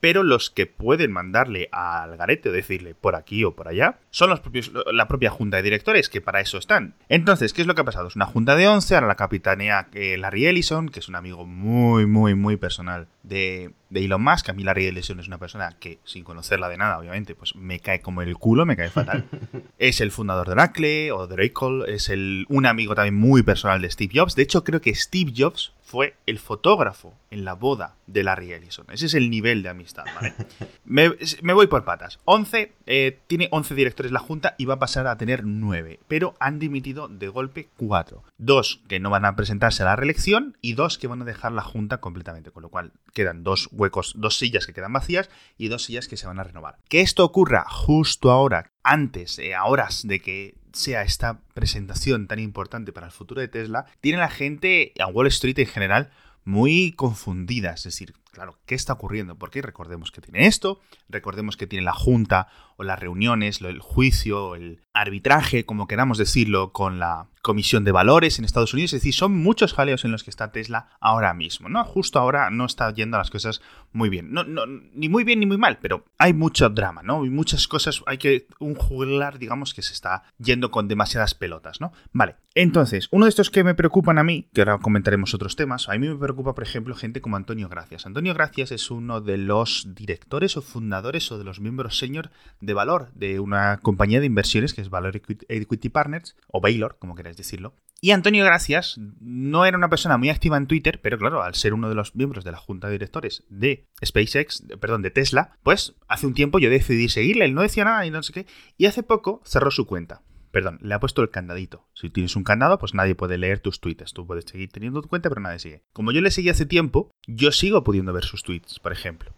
pero 0.00 0.22
los 0.22 0.50
que 0.50 0.66
pueden 0.66 1.12
mandarle 1.12 1.68
al 1.72 2.16
garete 2.16 2.48
o 2.48 2.52
decirle 2.52 2.94
por 2.94 3.14
aquí 3.14 3.44
o 3.44 3.54
por 3.54 3.68
allá 3.68 3.98
son 4.10 4.30
los 4.30 4.40
propios, 4.40 4.72
la 4.92 5.06
propia 5.06 5.30
junta 5.30 5.58
de 5.58 5.62
directores, 5.62 6.08
que 6.08 6.20
para 6.20 6.40
eso 6.40 6.58
están. 6.58 6.94
Entonces, 7.08 7.52
¿qué 7.52 7.60
es 7.60 7.66
lo 7.66 7.74
que 7.74 7.82
ha 7.82 7.84
pasado? 7.84 8.08
Es 8.08 8.16
una 8.16 8.26
junta 8.26 8.56
de 8.56 8.66
11, 8.66 8.94
ahora 8.94 9.06
la 9.06 9.14
capitanea 9.14 9.88
eh, 9.92 10.16
Larry 10.18 10.46
Ellison, 10.46 10.88
que 10.88 11.00
es 11.00 11.08
un 11.08 11.16
amigo 11.16 11.46
muy, 11.46 12.06
muy, 12.06 12.34
muy 12.34 12.56
personal 12.56 13.06
de, 13.22 13.72
de 13.90 14.04
Elon 14.04 14.22
Musk. 14.22 14.48
A 14.48 14.52
mí 14.52 14.64
Larry 14.64 14.86
Ellison 14.86 15.20
es 15.20 15.26
una 15.26 15.38
persona 15.38 15.76
que, 15.78 15.98
sin 16.04 16.24
conocerla 16.24 16.68
de 16.68 16.78
nada, 16.78 16.98
obviamente, 16.98 17.34
pues 17.34 17.54
me 17.54 17.80
cae 17.80 18.00
como 18.00 18.22
el 18.22 18.36
culo, 18.36 18.66
me 18.66 18.76
cae 18.76 18.90
fatal. 18.90 19.26
es 19.78 20.00
el 20.00 20.10
fundador 20.10 20.46
de 20.46 20.52
Oracle 20.52 21.12
o 21.12 21.26
de 21.26 21.34
Oracle, 21.34 21.94
es 21.94 22.08
el, 22.08 22.46
un 22.48 22.66
amigo 22.66 22.94
también 22.94 23.14
muy 23.14 23.42
personal 23.42 23.82
de 23.82 23.90
Steve 23.90 24.12
Jobs. 24.14 24.34
De 24.34 24.42
hecho, 24.42 24.64
creo 24.64 24.80
que 24.80 24.94
Steve 24.94 25.32
Jobs 25.36 25.72
fue 25.90 26.14
el 26.26 26.38
fotógrafo 26.38 27.14
en 27.30 27.44
la 27.44 27.54
boda 27.54 27.96
de 28.06 28.22
Larry 28.22 28.52
Ellison. 28.52 28.86
Ese 28.92 29.06
es 29.06 29.14
el 29.14 29.28
nivel 29.28 29.64
de 29.64 29.70
amistad, 29.70 29.89
me, 30.84 31.52
voy 31.52 31.66
por 31.66 31.84
patas. 31.84 32.18
11, 32.24 32.72
eh, 32.86 33.20
tiene 33.26 33.48
11 33.50 33.74
directores 33.74 34.12
la 34.12 34.20
Junta 34.20 34.54
y 34.58 34.64
va 34.64 34.74
a 34.74 34.78
pasar 34.78 35.06
a 35.06 35.16
tener 35.16 35.44
9, 35.44 36.00
pero 36.08 36.34
han 36.40 36.58
dimitido 36.58 37.08
de 37.08 37.28
golpe 37.28 37.68
4. 37.76 38.22
Dos 38.38 38.82
que 38.88 39.00
no 39.00 39.10
van 39.10 39.24
a 39.24 39.36
presentarse 39.36 39.82
a 39.82 39.86
la 39.86 39.96
reelección 39.96 40.56
y 40.60 40.74
dos 40.74 40.98
que 40.98 41.06
van 41.06 41.22
a 41.22 41.24
dejar 41.24 41.52
la 41.52 41.62
Junta 41.62 41.98
completamente, 41.98 42.50
con 42.50 42.62
lo 42.62 42.68
cual 42.68 42.92
quedan 43.12 43.42
dos 43.42 43.68
huecos, 43.72 44.14
dos 44.16 44.38
sillas 44.38 44.66
que 44.66 44.72
quedan 44.72 44.92
vacías 44.92 45.30
y 45.56 45.68
dos 45.68 45.84
sillas 45.84 46.08
que 46.08 46.16
se 46.16 46.26
van 46.26 46.38
a 46.38 46.44
renovar. 46.44 46.78
Que 46.88 47.00
esto 47.00 47.24
ocurra 47.24 47.64
justo 47.68 48.30
ahora, 48.30 48.70
antes, 48.82 49.38
eh, 49.38 49.54
a 49.54 49.64
horas 49.64 50.06
de 50.06 50.20
que 50.20 50.54
sea 50.72 51.02
esta 51.02 51.40
presentación 51.54 52.26
tan 52.26 52.38
importante 52.38 52.92
para 52.92 53.06
el 53.06 53.12
futuro 53.12 53.40
de 53.40 53.48
Tesla, 53.48 53.86
tiene 54.00 54.18
la 54.18 54.30
gente 54.30 54.92
a 55.00 55.06
Wall 55.08 55.26
Street 55.26 55.58
en 55.58 55.66
general 55.66 56.10
muy 56.44 56.92
confundida. 56.92 57.72
Es 57.72 57.84
decir, 57.84 58.14
claro, 58.30 58.58
¿qué 58.66 58.74
está 58.74 58.94
ocurriendo? 58.94 59.36
Porque 59.36 59.62
recordemos 59.62 60.10
que 60.10 60.20
tiene 60.20 60.46
esto, 60.46 60.80
recordemos 61.08 61.56
que 61.56 61.66
tiene 61.66 61.84
la 61.84 61.92
junta 61.92 62.48
o 62.76 62.84
las 62.84 62.98
reuniones, 62.98 63.60
el 63.60 63.80
juicio, 63.80 64.54
el 64.54 64.80
arbitraje, 64.92 65.64
como 65.64 65.86
queramos 65.86 66.18
decirlo, 66.18 66.72
con 66.72 66.98
la 66.98 67.28
Comisión 67.42 67.84
de 67.84 67.92
Valores 67.92 68.38
en 68.38 68.44
Estados 68.44 68.74
Unidos. 68.74 68.92
Es 68.92 69.00
decir, 69.00 69.14
son 69.14 69.36
muchos 69.36 69.72
jaleos 69.74 70.04
en 70.04 70.12
los 70.12 70.24
que 70.24 70.30
está 70.30 70.52
Tesla 70.52 70.88
ahora 71.00 71.32
mismo, 71.34 71.68
¿no? 71.68 71.84
Justo 71.84 72.18
ahora 72.18 72.50
no 72.50 72.66
está 72.66 72.92
yendo 72.92 73.18
las 73.18 73.30
cosas 73.30 73.60
muy 73.92 74.08
bien. 74.08 74.32
No, 74.32 74.44
no, 74.44 74.66
ni 74.66 75.08
muy 75.08 75.24
bien 75.24 75.40
ni 75.40 75.46
muy 75.46 75.58
mal, 75.58 75.78
pero 75.80 76.04
hay 76.18 76.32
mucho 76.32 76.68
drama, 76.68 77.02
¿no? 77.02 77.24
Y 77.24 77.30
muchas 77.30 77.68
cosas, 77.68 78.02
hay 78.06 78.18
que 78.18 78.46
un 78.58 78.74
juglar, 78.74 79.38
digamos, 79.38 79.74
que 79.74 79.82
se 79.82 79.92
está 79.92 80.22
yendo 80.38 80.70
con 80.70 80.88
demasiadas 80.88 81.34
pelotas, 81.34 81.80
¿no? 81.80 81.92
Vale, 82.12 82.36
entonces, 82.54 83.08
uno 83.10 83.26
de 83.26 83.30
estos 83.30 83.50
que 83.50 83.64
me 83.64 83.74
preocupan 83.74 84.18
a 84.18 84.24
mí, 84.24 84.48
que 84.52 84.62
ahora 84.62 84.78
comentaremos 84.78 85.34
otros 85.34 85.56
temas, 85.56 85.88
a 85.88 85.92
mí 85.92 86.08
me 86.08 86.16
preocupa, 86.16 86.54
por 86.54 86.64
ejemplo, 86.64 86.94
gente 86.94 87.20
como 87.20 87.36
Antonio 87.36 87.68
Gracias. 87.68 88.06
Antonio 88.06 88.29
Gracias 88.34 88.72
es 88.72 88.90
uno 88.90 89.20
de 89.20 89.38
los 89.38 89.88
directores 89.94 90.56
o 90.56 90.62
fundadores 90.62 91.30
o 91.32 91.38
de 91.38 91.44
los 91.44 91.60
miembros 91.60 91.98
senior 91.98 92.30
de 92.60 92.74
valor 92.74 93.12
de 93.14 93.40
una 93.40 93.78
compañía 93.78 94.20
de 94.20 94.26
inversiones 94.26 94.74
que 94.74 94.80
es 94.80 94.90
Valor 94.90 95.20
Equity 95.48 95.88
Partners, 95.88 96.36
o 96.48 96.60
Baylor, 96.60 96.96
como 96.98 97.14
queráis 97.14 97.36
decirlo. 97.36 97.74
Y 98.00 98.12
Antonio 98.12 98.44
Gracias 98.44 98.98
no 99.20 99.66
era 99.66 99.76
una 99.76 99.90
persona 99.90 100.16
muy 100.16 100.30
activa 100.30 100.56
en 100.56 100.66
Twitter, 100.66 101.00
pero 101.02 101.18
claro, 101.18 101.42
al 101.42 101.54
ser 101.54 101.74
uno 101.74 101.88
de 101.88 101.94
los 101.94 102.14
miembros 102.14 102.44
de 102.44 102.52
la 102.52 102.58
junta 102.58 102.86
de 102.86 102.94
directores 102.94 103.44
de 103.50 103.86
SpaceX, 104.04 104.64
perdón, 104.80 105.02
de 105.02 105.10
Tesla, 105.10 105.58
pues 105.62 105.94
hace 106.08 106.26
un 106.26 106.34
tiempo 106.34 106.58
yo 106.58 106.70
decidí 106.70 107.08
seguirle, 107.08 107.44
él 107.44 107.54
no 107.54 107.62
decía 107.62 107.84
nada 107.84 108.06
y 108.06 108.10
no 108.10 108.22
sé 108.22 108.32
qué, 108.32 108.46
y 108.78 108.86
hace 108.86 109.02
poco 109.02 109.42
cerró 109.44 109.70
su 109.70 109.86
cuenta. 109.86 110.22
Perdón, 110.50 110.78
le 110.82 110.94
ha 110.94 111.00
puesto 111.00 111.22
el 111.22 111.30
candadito. 111.30 111.86
Si 111.94 112.10
tienes 112.10 112.36
un 112.36 112.44
candado, 112.44 112.78
pues 112.78 112.94
nadie 112.94 113.14
puede 113.14 113.38
leer 113.38 113.60
tus 113.60 113.80
tweets. 113.80 114.12
Tú 114.12 114.26
puedes 114.26 114.44
seguir 114.44 114.70
teniendo 114.70 115.02
tu 115.02 115.08
cuenta, 115.08 115.28
pero 115.28 115.40
nadie 115.40 115.58
sigue. 115.58 115.82
Como 115.92 116.12
yo 116.12 116.20
le 116.20 116.30
seguí 116.30 116.48
hace 116.48 116.66
tiempo, 116.66 117.10
yo 117.26 117.52
sigo 117.52 117.84
pudiendo 117.84 118.12
ver 118.12 118.24
sus 118.24 118.42
tweets, 118.42 118.78
por 118.78 118.92
ejemplo. 118.92 119.32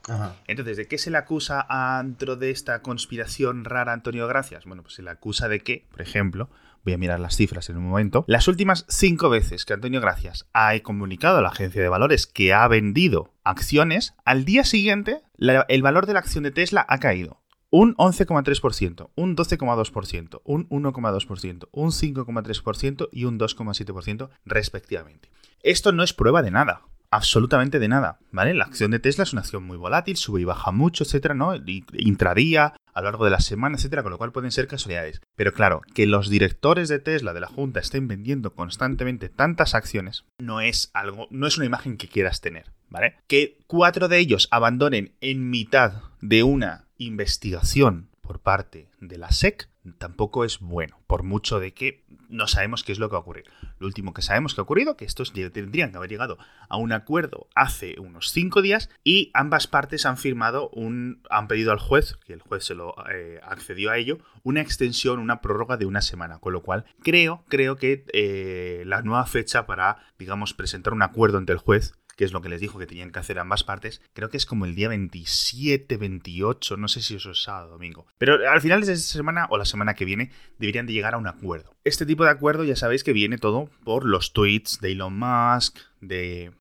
Entonces, 0.47 0.77
¿de 0.77 0.87
qué 0.87 0.99
se 0.99 1.11
le 1.11 1.19
acusa 1.19 1.67
a, 1.69 2.03
dentro 2.03 2.37
de 2.37 2.51
esta 2.51 2.83
conspiración 2.83 3.65
rara 3.65 3.93
Antonio 3.93 4.27
Gracias? 4.27 4.65
Bueno, 4.65 4.83
pues 4.83 4.95
se 4.95 5.03
le 5.03 5.11
acusa 5.11 5.49
de 5.49 5.61
que, 5.61 5.87
por 5.91 6.03
ejemplo, 6.03 6.51
voy 6.85 6.95
a 6.95 6.99
mirar 6.99 7.21
las 7.21 7.37
cifras 7.37 7.69
en 7.71 7.77
un 7.77 7.85
momento, 7.85 8.25
las 8.27 8.49
últimas 8.49 8.85
cinco 8.89 9.31
veces 9.31 9.65
que 9.65 9.73
Antonio 9.73 10.01
Gracias 10.01 10.49
ha 10.53 10.79
comunicado 10.81 11.39
a 11.39 11.43
la 11.43 11.49
agencia 11.49 11.83
de 11.83 11.89
valores 11.89 12.27
que 12.27 12.53
ha 12.53 12.67
vendido 12.69 13.33
acciones, 13.45 14.15
al 14.25 14.45
día 14.45 14.65
siguiente 14.65 15.23
el 15.39 15.83
valor 15.83 16.07
de 16.07 16.13
la 16.13 16.21
acción 16.21 16.45
de 16.45 16.51
Tesla 16.51 16.85
ha 16.89 16.99
caído 16.99 17.42
un 17.73 17.97
11,3%, 17.97 19.11
un 19.15 19.35
12,2%, 19.35 20.43
un 20.45 20.69
1,2%, 20.69 21.69
un 21.73 21.91
5,3% 21.91 23.09
y 23.11 23.25
un 23.25 23.39
2,7% 23.39 24.29
respectivamente. 24.45 25.31
Esto 25.63 25.93
no 25.93 26.03
es 26.03 26.13
prueba 26.13 26.43
de 26.43 26.51
nada, 26.51 26.83
absolutamente 27.11 27.79
de 27.79 27.89
nada, 27.89 28.19
¿vale? 28.31 28.53
La 28.53 28.65
acción 28.65 28.91
de 28.91 28.99
Tesla 28.99 29.25
es 29.25 29.33
una 29.33 29.41
acción 29.41 29.65
muy 29.65 29.79
volátil, 29.79 30.19
sube 30.19 30.43
y 30.43 30.45
baja 30.45 30.71
mucho, 30.71 31.05
etcétera, 31.05 31.35
¿no? 31.35 31.55
Intradía, 31.95 32.75
a 32.93 33.01
lo 33.01 33.07
largo 33.07 33.25
de 33.25 33.31
la 33.31 33.41
semana, 33.41 33.77
etcétera, 33.77 34.03
con 34.03 34.13
lo 34.13 34.19
cual 34.19 34.33
pueden 34.33 34.53
ser 34.53 34.67
casualidades. 34.67 35.23
Pero 35.35 35.55
claro, 35.55 35.81
que 35.95 36.07
los 36.07 36.29
directores 36.29 36.91
de 36.91 36.99
Tesla 36.99 37.33
de 37.33 37.41
la 37.41 37.49
Junta 37.49 37.81
estén 37.81 38.07
vendiendo 38.07 38.55
constantemente 38.55 39.31
tantas 39.31 39.75
acciones 39.75 40.27
no 40.39 40.61
es 40.61 40.91
algo, 40.93 41.27
no 41.31 41.47
es 41.47 41.57
una 41.57 41.65
imagen 41.65 41.97
que 41.97 42.09
quieras 42.09 42.43
tener, 42.43 42.71
¿vale? 42.91 43.17
Que 43.29 43.59
cuatro 43.67 44.09
de 44.09 44.19
ellos 44.19 44.49
abandonen 44.51 45.15
en 45.23 45.49
mitad 45.49 46.03
de 46.21 46.43
una 46.43 46.82
investigación 46.99 48.11
por 48.21 48.41
parte 48.41 48.89
de 49.01 49.19
la 49.19 49.31
SEC 49.33 49.69
tampoco 49.99 50.45
es 50.45 50.61
bueno, 50.61 51.01
por 51.07 51.25
mucho 51.25 51.59
de 51.59 51.75
que 51.75 52.05
no 52.29 52.47
sabemos 52.47 52.85
qué 52.85 52.93
es 52.93 52.99
lo 52.99 53.09
que 53.09 53.15
va 53.15 53.19
a 53.19 53.23
ocurrir. 53.23 53.45
Lo 53.79 53.87
último 53.87 54.15
que 54.15 54.23
sabemos 54.23 54.55
que 54.55 54.61
ha 54.61 54.65
ocurrido, 54.65 54.97
que 54.97 55.05
estos 55.05 55.33
tendrían 55.33 55.91
que 55.91 55.97
haber 55.97 56.09
llegado 56.09 56.39
a 56.69 56.77
un 56.77 56.93
acuerdo 56.93 57.49
hace 57.55 57.99
unos 57.99 58.31
cinco 58.31 58.63
días 58.63 58.89
y 59.03 59.31
ambas 59.35 59.67
partes 59.67 60.07
han 60.07 60.17
firmado 60.17 60.71
un, 60.71 61.23
han 61.31 61.49
pedido 61.49 61.73
al 61.73 61.81
juez, 61.81 62.17
que 62.25 62.33
el 62.33 62.41
juez 62.41 62.65
se 62.65 62.75
lo 62.75 62.95
eh, 63.11 63.41
accedió 63.43 63.91
a 63.91 63.99
ello, 63.99 64.19
una 64.45 64.61
extensión, 64.61 65.19
una 65.19 65.41
prórroga 65.41 65.77
de 65.77 65.87
una 65.87 66.01
semana, 66.01 66.39
con 66.39 66.53
lo 66.53 66.63
cual 66.63 66.85
creo, 67.03 67.45
creo 67.49 67.77
que 67.77 68.05
eh, 68.13 68.85
la 68.87 69.03
nueva 69.03 69.27
fecha 69.27 69.67
para, 69.67 69.99
digamos, 70.19 70.55
presentar 70.55 70.93
un 70.93 71.03
acuerdo 71.03 71.39
entre 71.39 71.55
el 71.55 71.59
juez 71.59 71.95
que 72.17 72.25
es 72.25 72.33
lo 72.33 72.41
que 72.43 72.49
les 72.49 72.61
dijo 72.61 72.79
que 72.79 72.87
tenían 72.87 73.11
que 73.11 73.19
hacer 73.19 73.39
ambas 73.39 73.65
partes, 73.65 74.01
creo 74.13 74.31
que 74.31 74.37
es 74.37 74.47
como 74.47 74.65
el 74.65 74.75
día 74.75 74.89
27, 74.89 75.97
28, 75.97 76.77
no 76.77 76.89
sé 76.89 77.03
si 77.03 77.17
eso 77.17 77.31
es 77.31 77.43
sábado 77.43 77.71
domingo. 77.71 78.07
Pero 78.19 78.49
al 78.49 78.61
final 78.61 78.85
de 78.85 78.93
esta 78.93 79.17
semana 79.17 79.47
o 79.51 79.59
la 79.59 79.65
semana 79.65 79.95
que 79.95 80.05
viene 80.05 80.31
deberían 80.59 80.87
de 80.87 80.93
llegar 80.93 81.15
a 81.15 81.19
un 81.19 81.27
acuerdo. 81.27 81.75
Este 81.85 82.07
tipo 82.07 82.25
de 82.25 82.31
acuerdo 82.31 82.65
ya 82.65 82.77
sabéis 82.77 83.05
que 83.05 83.13
viene 83.13 83.39
todo 83.39 83.69
por 83.85 84.05
los 84.05 84.33
tweets 84.33 84.81
de 84.81 84.93
Elon 84.93 85.19
Musk, 85.19 85.79
de 86.01 86.53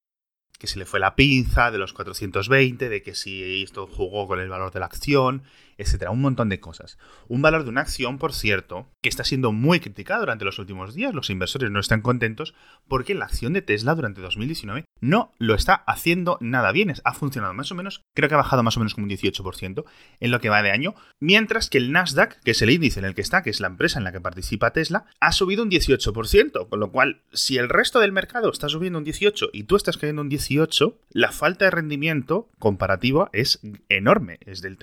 que 0.62 0.67
se 0.67 0.77
le 0.77 0.86
fue 0.86 1.00
la 1.00 1.15
pinza, 1.15 1.72
de 1.72 1.79
los 1.79 1.91
420, 1.91 2.88
de 2.88 3.01
que 3.01 3.15
si 3.15 3.63
esto 3.63 3.88
jugó 3.88 4.27
con 4.27 4.39
el 4.39 4.48
valor 4.48 4.72
de 4.72 4.79
la 4.79 4.86
acción, 4.86 5.41
etcétera, 5.82 6.12
un 6.12 6.22
montón 6.22 6.50
de 6.50 6.60
cosas. 6.60 6.98
Un 7.28 7.42
valor 7.42 7.64
de 7.64 7.70
una 7.70 7.82
acción, 7.82 8.18
por 8.18 8.34
cierto, 8.34 8.88
que 9.02 9.10
está 9.10 9.24
siendo 9.24 9.52
muy 9.52 9.80
criticado 9.80 10.22
durante 10.22 10.46
los 10.46 10.60
últimos 10.60 10.94
días, 10.94 11.14
los 11.14 11.30
inversores 11.30 11.72
no 11.72 11.80
están 11.80 12.02
contentos 12.02 12.54
porque 12.88 13.16
la 13.16 13.26
acción 13.26 13.54
de 13.54 13.62
Tesla 13.62 13.96
durante 13.96 14.22
2019 14.22 14.86
no 15.02 15.34
lo 15.40 15.56
está 15.56 15.74
haciendo 15.74 16.38
nada 16.40 16.72
bien, 16.72 16.94
ha 17.04 17.14
funcionado 17.14 17.54
más 17.54 17.72
o 17.72 17.76
menos, 17.76 18.02
creo 18.14 18.30
que 18.30 18.36
ha 18.36 18.38
bajado 18.38 18.62
más 18.62 18.78
o 18.78 18.80
menos 18.80 18.94
como 18.94 19.06
un 19.06 19.10
18% 19.10 19.84
en 20.20 20.32
lo 20.32 20.40
que 20.40 20.50
va 20.50 20.62
de 20.62 20.72
año, 20.72 20.94
mientras 21.20 21.70
que 21.70 21.80
el 21.80 21.92
Nasdaq, 21.92 22.40
que 22.44 22.52
es 22.52 22.62
el 22.62 22.70
índice 22.70 23.00
en 23.00 23.06
el 23.06 23.16
que 23.16 23.22
está, 23.22 23.42
que 23.42 23.50
es 23.50 23.60
la 23.60 23.68
empresa 23.68 23.98
en 23.98 24.04
la 24.04 24.12
que 24.12 24.22
participa 24.22 24.74
Tesla, 24.74 25.06
ha 25.20 25.32
subido 25.32 25.64
un 25.64 25.72
18%, 25.72 26.70
con 26.70 26.80
lo 26.80 26.92
cual, 26.92 27.24
si 27.34 27.58
el 27.58 27.70
resto 27.70 28.00
del 28.00 28.12
mercado 28.12 28.52
está 28.52 28.70
subiendo 28.70 29.00
un 29.00 29.06
18 29.06 29.50
y 29.54 29.64
tú 29.64 29.76
estás 29.76 29.98
cayendo 29.98 30.22
un 30.22 30.30
18, 30.30 31.00
la 31.10 31.32
falta 31.32 31.66
de 31.66 31.72
rendimiento 31.72 32.50
comparativo 32.60 33.30
es 33.34 33.60
enorme, 33.90 34.38
es 34.46 34.62
del 34.62 34.78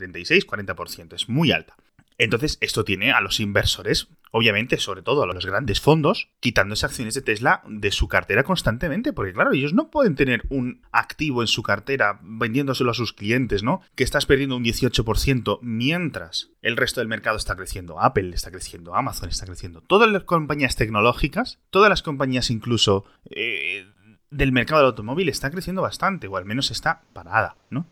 36-40% 0.88 1.14
es 1.14 1.28
muy 1.28 1.52
alta. 1.52 1.76
Entonces, 2.18 2.58
esto 2.60 2.84
tiene 2.84 3.12
a 3.12 3.20
los 3.20 3.38
inversores, 3.38 4.08
obviamente, 4.32 4.78
sobre 4.78 5.02
todo 5.02 5.22
a 5.22 5.26
los 5.26 5.46
grandes 5.46 5.80
fondos, 5.80 6.28
quitando 6.40 6.74
esas 6.74 6.90
acciones 6.90 7.14
de 7.14 7.22
Tesla 7.22 7.62
de 7.68 7.92
su 7.92 8.08
cartera 8.08 8.42
constantemente, 8.42 9.12
porque 9.12 9.32
claro, 9.32 9.52
ellos 9.52 9.72
no 9.72 9.88
pueden 9.88 10.16
tener 10.16 10.42
un 10.48 10.82
activo 10.90 11.42
en 11.42 11.46
su 11.46 11.62
cartera 11.62 12.18
vendiéndoselo 12.22 12.90
a 12.90 12.94
sus 12.94 13.12
clientes, 13.12 13.62
¿no? 13.62 13.82
Que 13.94 14.02
estás 14.02 14.26
perdiendo 14.26 14.56
un 14.56 14.64
18% 14.64 15.60
mientras 15.62 16.50
el 16.60 16.76
resto 16.76 17.00
del 17.00 17.08
mercado 17.08 17.36
está 17.36 17.54
creciendo. 17.54 18.00
Apple 18.00 18.30
está 18.34 18.50
creciendo, 18.50 18.96
Amazon 18.96 19.28
está 19.28 19.46
creciendo. 19.46 19.80
Todas 19.82 20.10
las 20.10 20.24
compañías 20.24 20.74
tecnológicas, 20.74 21.60
todas 21.70 21.88
las 21.88 22.02
compañías 22.02 22.50
incluso 22.50 23.04
eh, 23.30 23.86
del 24.30 24.50
mercado 24.50 24.80
del 24.80 24.88
automóvil 24.88 25.28
está 25.28 25.52
creciendo 25.52 25.82
bastante, 25.82 26.26
o 26.26 26.36
al 26.36 26.44
menos 26.44 26.72
está 26.72 27.02
parada, 27.12 27.56
¿no? 27.70 27.86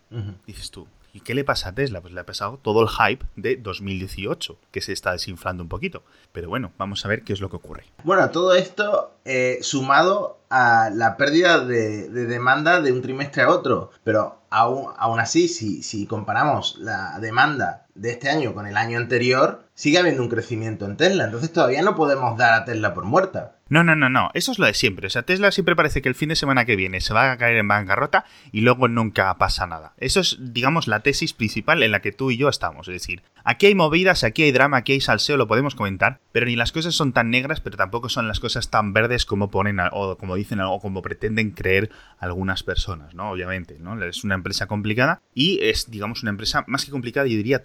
Dices 0.45 0.69
tú, 0.69 0.87
¿Y 1.17 1.21
qué 1.21 1.33
le 1.33 1.43
pasa 1.43 1.69
a 1.69 1.71
Tesla? 1.73 1.99
Pues 1.99 2.13
le 2.13 2.19
ha 2.19 2.27
pasado 2.27 2.59
todo 2.61 2.83
el 2.83 2.89
hype 2.89 3.25
de 3.35 3.55
2018, 3.55 4.55
que 4.71 4.81
se 4.81 4.93
está 4.93 5.13
desinflando 5.13 5.63
un 5.63 5.67
poquito. 5.67 6.03
Pero 6.31 6.47
bueno, 6.47 6.73
vamos 6.77 7.03
a 7.03 7.07
ver 7.07 7.23
qué 7.23 7.33
es 7.33 7.41
lo 7.41 7.49
que 7.49 7.55
ocurre. 7.55 7.85
Bueno, 8.03 8.29
todo 8.29 8.53
esto 8.53 9.15
eh, 9.25 9.57
sumado 9.63 10.37
a 10.51 10.91
la 10.93 11.17
pérdida 11.17 11.65
de, 11.65 12.07
demanda 12.09 12.81
de 12.81 12.91
un 12.91 13.01
trimestre 13.01 13.41
a 13.41 13.49
otro. 13.49 13.89
Pero 14.03 14.43
aún, 14.51 14.93
aún 14.95 15.19
así, 15.19 15.47
si, 15.47 15.81
si 15.81 16.05
comparamos 16.05 16.77
la 16.77 17.17
demanda 17.19 17.86
de 17.97 18.11
este 18.11 18.29
año 18.29 18.53
con 18.53 18.67
el 18.67 18.77
año 18.77 18.97
anterior, 18.97 19.67
sigue 19.73 19.99
habiendo 19.99 20.23
un 20.23 20.29
crecimiento 20.29 20.85
en 20.85 20.97
Tesla. 20.97 21.25
Entonces 21.25 21.51
todavía 21.51 21.81
no 21.81 21.95
podemos 21.95 22.37
dar 22.37 22.53
a 22.53 22.65
Tesla 22.65 22.93
por 22.93 23.05
muerta. 23.05 23.57
No, 23.69 23.83
no, 23.83 23.95
no, 23.95 24.09
no. 24.09 24.31
Eso 24.33 24.51
es 24.51 24.59
lo 24.59 24.65
de 24.65 24.73
siempre. 24.73 25.07
O 25.07 25.09
sea, 25.09 25.23
Tesla 25.23 25.51
siempre 25.51 25.75
parece 25.75 26.01
que 26.01 26.07
el 26.07 26.15
fin 26.15 26.29
de 26.29 26.35
semana 26.35 26.65
que 26.65 26.77
viene 26.77 27.01
se 27.01 27.13
va 27.13 27.31
a 27.31 27.37
caer 27.37 27.57
en 27.57 27.67
bancarrota 27.67 28.25
y 28.51 28.61
luego 28.61 28.87
nunca 28.87 29.33
pasa 29.37 29.67
nada. 29.67 29.93
Eso 29.97 30.21
es, 30.21 30.37
digamos, 30.39 30.87
la 30.87 31.01
tesis 31.01 31.33
principal 31.33 31.83
en 31.83 31.91
la 31.91 32.01
que 32.01 32.13
tú 32.13 32.31
y 32.31 32.37
yo 32.37 32.47
estamos. 32.47 32.87
Es 32.87 32.93
decir, 32.93 33.23
aquí 33.43 33.65
hay 33.65 33.75
movidas, 33.75 34.23
aquí 34.23 34.43
hay 34.43 34.51
drama, 34.51 34.77
aquí 34.77 34.93
hay 34.93 35.01
salseo, 35.01 35.35
lo 35.35 35.47
podemos 35.47 35.75
comentar, 35.75 36.19
pero 36.31 36.45
ni 36.45 36.55
las 36.55 36.71
cosas 36.71 36.95
son 36.95 37.11
tan 37.11 37.29
negras, 37.29 37.59
pero 37.59 37.75
tampoco 37.75 38.07
son 38.07 38.27
las 38.27 38.39
cosas 38.39 38.69
tan 38.69 38.93
verdes 38.93 39.25
como 39.25 39.51
ponen 39.51 39.79
o 39.91 40.17
como 40.17 40.35
dicen 40.35 40.61
o 40.61 40.79
como 40.79 41.01
pretenden 41.01 41.51
creer 41.51 41.89
algunas 42.19 42.63
personas, 42.63 43.13
¿no? 43.15 43.31
Obviamente, 43.31 43.77
¿no? 43.79 44.01
Es 44.01 44.23
una 44.23 44.35
empresa 44.35 44.67
complicada 44.67 45.21
y 45.33 45.59
es, 45.61 45.91
digamos, 45.91 46.23
una 46.23 46.31
empresa 46.31 46.63
más 46.67 46.85
que 46.85 46.91
complicada, 46.91 47.27
yo 47.27 47.35
diría 47.35 47.61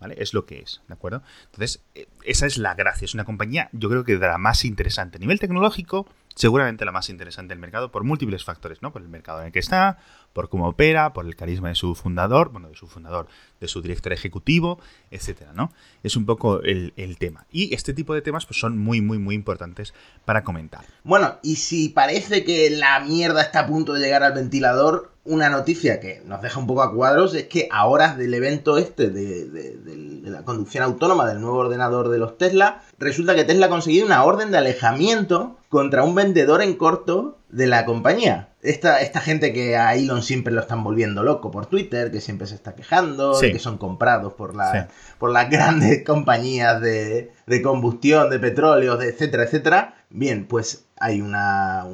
¿vale? 0.00 0.14
Es 0.18 0.34
lo 0.34 0.46
que 0.46 0.60
es, 0.60 0.82
¿de 0.88 0.94
acuerdo? 0.94 1.22
Entonces, 1.46 1.82
eh, 1.94 2.06
esa 2.24 2.46
es 2.46 2.58
la 2.58 2.74
gracia. 2.74 3.04
Es 3.04 3.14
una 3.14 3.24
compañía, 3.24 3.68
yo 3.72 3.88
creo 3.88 4.04
que 4.04 4.18
de 4.18 4.26
la 4.26 4.38
más 4.38 4.64
interesante. 4.64 5.16
A 5.16 5.20
nivel 5.20 5.38
tecnológico, 5.38 6.06
seguramente 6.34 6.84
la 6.84 6.92
más 6.92 7.08
interesante 7.08 7.52
del 7.52 7.60
mercado 7.60 7.90
por 7.90 8.04
múltiples 8.04 8.44
factores, 8.44 8.82
¿no? 8.82 8.92
Por 8.92 9.02
el 9.02 9.08
mercado 9.08 9.40
en 9.40 9.46
el 9.46 9.52
que 9.52 9.58
está, 9.58 9.98
por 10.32 10.48
cómo 10.48 10.68
opera, 10.68 11.12
por 11.12 11.26
el 11.26 11.36
carisma 11.36 11.68
de 11.68 11.74
su 11.74 11.94
fundador, 11.94 12.50
bueno, 12.50 12.68
de 12.68 12.76
su 12.76 12.86
fundador, 12.86 13.28
de 13.60 13.68
su 13.68 13.82
director 13.82 14.12
ejecutivo, 14.12 14.80
etcétera, 15.10 15.52
¿no? 15.54 15.72
Es 16.02 16.16
un 16.16 16.26
poco 16.26 16.62
el, 16.62 16.92
el, 16.96 17.18
tema. 17.18 17.46
Y 17.52 17.74
este 17.74 17.92
tipo 17.94 18.14
de 18.14 18.22
temas 18.22 18.46
pues, 18.46 18.58
son 18.58 18.78
muy, 18.78 19.00
muy, 19.00 19.18
muy 19.18 19.34
importantes 19.34 19.94
para 20.24 20.42
comentar. 20.42 20.84
Bueno, 21.04 21.38
y 21.42 21.56
si 21.56 21.88
parece 21.90 22.44
que 22.44 22.70
la 22.70 23.00
mierda 23.00 23.42
está 23.42 23.60
a 23.60 23.66
punto 23.66 23.92
de 23.92 24.00
llegar 24.00 24.22
al 24.22 24.32
ventilador, 24.32 25.11
una 25.24 25.48
noticia 25.48 26.00
que 26.00 26.20
nos 26.26 26.42
deja 26.42 26.58
un 26.58 26.66
poco 26.66 26.82
a 26.82 26.92
cuadros 26.92 27.34
es 27.34 27.46
que 27.46 27.68
a 27.70 27.86
horas 27.86 28.18
del 28.18 28.34
evento 28.34 28.76
este 28.76 29.08
de, 29.10 29.44
de, 29.44 30.30
la 30.30 30.44
conducción 30.44 30.82
autónoma 30.82 31.26
del 31.26 31.40
nuevo 31.40 31.58
ordenador 31.58 32.08
de 32.08 32.18
los 32.18 32.38
Tesla, 32.38 32.82
resulta 32.98 33.34
que 33.34 33.44
Tesla 33.44 33.66
ha 33.66 33.70
conseguido 33.70 34.06
una 34.06 34.24
orden 34.24 34.50
de 34.50 34.58
alejamiento 34.58 35.56
contra 35.68 36.02
un 36.04 36.14
vendedor 36.14 36.62
en 36.62 36.74
corto 36.74 37.36
de 37.52 37.66
la 37.66 37.84
compañía. 37.84 38.48
Esta, 38.62 39.00
esta 39.00 39.20
gente 39.20 39.52
que 39.52 39.76
a 39.76 39.94
Elon 39.94 40.22
siempre 40.22 40.52
lo 40.52 40.60
están 40.60 40.82
volviendo 40.82 41.22
loco 41.22 41.50
por 41.50 41.66
Twitter, 41.66 42.10
que 42.10 42.20
siempre 42.20 42.46
se 42.46 42.54
está 42.54 42.74
quejando, 42.74 43.38
que 43.38 43.58
son 43.58 43.76
comprados 43.76 44.32
por, 44.32 44.56
la, 44.56 44.88
por 45.18 45.30
las 45.30 45.50
grandes 45.50 46.02
compañías 46.04 46.80
de, 46.80 47.32
de 47.46 47.62
combustión, 47.62 48.30
de 48.30 48.38
petróleo, 48.38 48.96
de 48.96 49.10
etcétera, 49.10 49.44
etcétera. 49.44 49.94
Bien, 50.10 50.46
pues 50.46 50.86
hay 50.98 51.20
un 51.20 51.34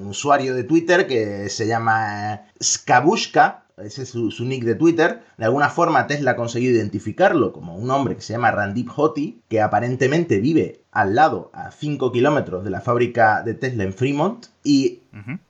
usuario 0.07 0.55
de 0.55 0.65
Twitter 0.65 1.07
que 1.07 1.49
se 1.49 1.67
llama 1.67 2.43
Skabushka, 2.63 3.65
ese 3.83 4.03
es 4.03 4.11
su, 4.11 4.45
nick 4.45 4.65
de 4.65 4.75
Twitter. 4.75 5.23
De 5.37 5.45
alguna 5.45 5.69
forma 5.69 6.07
Tesla 6.07 6.33
ha 6.33 6.37
conseguido 6.37 6.75
identificarlo 6.75 7.53
como 7.53 7.77
un 7.77 7.91
hombre 7.91 8.17
que 8.17 8.23
se 8.23 8.33
llama 8.33 8.51
Randip 8.51 8.91
Hoti, 8.95 9.43
que 9.49 9.61
aparentemente 9.61 10.41
vive 10.41 10.83
al 10.91 11.15
lado, 11.15 11.51
a 11.53 11.71
5 11.71 12.11
kilómetros 12.13 12.65
de 12.65 12.71
la 12.71 12.81
fábrica 12.81 13.43
de 13.43 13.55
Tesla 13.55 13.85
en 13.85 13.93
Fremont. 13.93 14.47
Y 14.65 15.01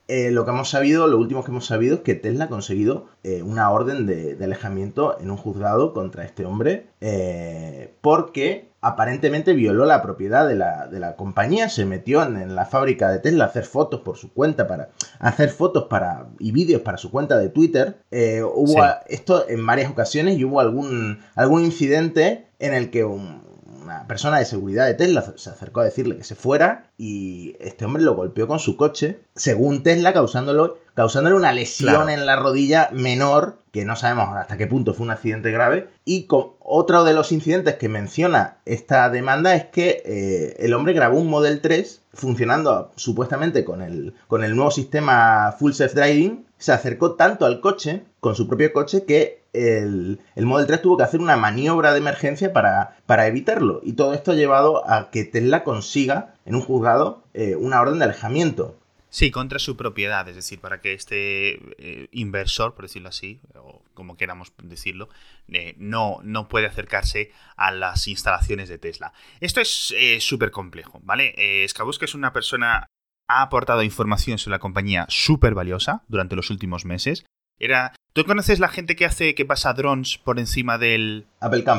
eh, 0.07 0.31
lo 0.31 0.45
que 0.45 0.51
hemos 0.51 0.69
sabido, 0.69 1.07
lo 1.07 1.17
último 1.17 1.43
que 1.43 1.51
hemos 1.51 1.65
sabido 1.65 1.95
es 1.95 2.01
que 2.01 2.15
Tesla 2.15 2.45
ha 2.45 2.49
conseguido 2.49 3.07
eh, 3.23 3.43
una 3.43 3.69
orden 3.71 4.05
de, 4.05 4.37
alejamiento 4.43 5.19
en 5.19 5.31
un 5.31 5.37
juzgado 5.37 5.93
contra 5.93 6.23
este 6.23 6.45
hombre 6.45 6.87
eh, 7.01 7.93
porque 8.01 8.68
aparentemente 8.81 9.53
violó 9.53 9.85
la 9.85 10.01
propiedad 10.01 10.47
de 10.47 10.55
la, 10.55 11.15
compañía, 11.17 11.69
se 11.69 11.85
metió 11.85 12.23
en, 12.23 12.55
la 12.55 12.65
fábrica 12.65 13.11
de 13.11 13.19
Tesla 13.19 13.45
a 13.45 13.47
hacer 13.47 13.65
fotos 13.65 14.01
por 14.01 14.17
su 14.17 14.33
cuenta, 14.33 14.67
para 14.67 14.89
hacer 15.19 15.49
fotos 15.49 15.85
para, 15.89 16.27
y 16.39 16.51
vídeos 16.51 16.81
para 16.81 16.97
su 16.97 17.11
cuenta 17.11 17.37
de 17.37 17.49
Twitter. 17.49 17.97
hubo 18.11 18.83
esto 19.07 19.47
en 19.49 19.65
varias 19.65 19.91
ocasiones 19.91 20.37
y 20.37 20.45
hubo 20.45 20.59
algún, 20.59 21.19
algún 21.35 21.63
incidente 21.65 22.47
en 22.59 22.73
el 22.73 22.89
que 22.89 23.03
un, 23.03 23.49
una 23.89 24.07
persona 24.07 24.37
de 24.37 24.45
seguridad 24.45 24.85
de 24.85 24.93
Tesla 24.93 25.33
se 25.35 25.49
acercó 25.49 25.79
a 25.79 25.85
decirle 25.85 26.15
que 26.15 26.23
se 26.23 26.35
fuera 26.35 26.91
y 26.97 27.55
este 27.59 27.85
hombre 27.85 28.03
lo 28.03 28.15
golpeó 28.15 28.47
con 28.47 28.59
su 28.59 28.77
coche, 28.77 29.19
según 29.35 29.81
Tesla, 29.81 30.13
causándolo, 30.13 30.77
causándole 30.93 31.35
una 31.35 31.53
lesión 31.53 32.09
en 32.09 32.27
la 32.27 32.35
rodilla 32.35 32.89
menor, 32.93 33.57
que 33.71 33.85
no 33.85 33.95
sabemos 33.95 34.35
hasta 34.35 34.57
qué 34.57 34.67
punto 34.67 34.93
fue 34.93 35.05
un 35.05 35.11
accidente 35.11 35.51
grave. 35.51 35.89
Y 36.05 36.25
con, 36.25 36.51
otro 36.59 37.03
de 37.03 37.13
los 37.13 37.31
incidentes 37.31 37.75
que 37.75 37.89
menciona 37.89 38.57
esta 38.65 39.09
demanda 39.09 39.55
es 39.55 39.65
que 39.65 40.03
eh, 40.05 40.55
el 40.59 40.73
hombre 40.75 40.93
grabó 40.93 41.17
un 41.17 41.27
Model 41.27 41.61
3 41.61 42.01
funcionando 42.13 42.91
supuestamente 42.95 43.65
con 43.65 43.81
el, 43.81 44.13
con 44.27 44.43
el 44.43 44.55
nuevo 44.55 44.69
sistema 44.69 45.55
Full 45.57 45.71
Self 45.71 45.95
Driving, 45.95 46.45
se 46.59 46.73
acercó 46.73 47.15
tanto 47.15 47.45
al 47.45 47.59
coche, 47.59 48.03
con 48.19 48.35
su 48.35 48.47
propio 48.47 48.71
coche, 48.71 49.05
que 49.05 49.38
el, 49.53 50.19
Model 50.37 50.67
3 50.67 50.81
tuvo 50.81 50.97
que 50.97 51.03
hacer 51.03 51.19
una 51.19 51.37
maniobra 51.37 51.91
de 51.91 51.99
emergencia 51.99 52.53
para, 52.53 52.97
para, 53.05 53.27
evitarlo. 53.27 53.81
Y 53.83 53.93
todo 53.93 54.13
esto 54.13 54.31
ha 54.31 54.35
llevado 54.35 54.89
a 54.89 55.09
que 55.11 55.23
Tesla 55.23 55.63
consiga 55.63 56.35
en 56.45 56.55
un 56.55 56.61
juzgado 56.61 57.23
eh, 57.33 57.55
una 57.55 57.81
orden 57.81 57.99
de 57.99 58.05
alejamiento. 58.05 58.75
Sí, 59.11 59.31
contra 59.31 59.57
su 59.57 59.75
propiedad, 59.75 60.27
es 60.29 60.35
decir, 60.35 60.59
para 60.59 60.81
que 60.81 60.93
este 60.93 61.53
eh, 61.79 62.07
inversor, 62.11 62.75
por 62.75 62.85
decirlo 62.85 63.09
así, 63.09 63.41
o 63.55 63.81
como 63.95 64.17
queramos 64.17 64.53
decirlo, 64.61 65.09
eh, 65.47 65.73
no, 65.77 66.19
no 66.23 66.47
puede 66.47 66.67
acercarse 66.67 67.31
a 67.57 67.71
las 67.71 68.07
instalaciones 68.07 68.69
de 68.69 68.77
Tesla. 68.77 69.13
Esto 69.39 69.61
es 69.61 69.95
súper 70.19 70.51
complejo, 70.51 70.99
¿vale? 71.03 71.33
Skabuska 71.67 72.05
es 72.05 72.13
una 72.13 72.33
persona, 72.33 72.85
ha 73.27 73.41
aportado 73.41 73.81
información 73.81 74.37
sobre 74.37 74.55
la 74.55 74.59
compañía 74.59 75.07
súper 75.09 75.55
valiosa 75.55 76.03
durante 76.07 76.35
los 76.35 76.51
últimos 76.51 76.85
meses. 76.85 77.25
Era 77.59 77.93
¿Tú 78.19 78.25
conoces 78.25 78.59
la 78.59 78.67
gente 78.67 78.95
que 78.95 79.05
hace 79.05 79.35
que 79.35 79.45
pasa 79.45 79.71
drones 79.71 80.17
por 80.17 80.39
encima 80.39 80.77
del, 80.77 81.25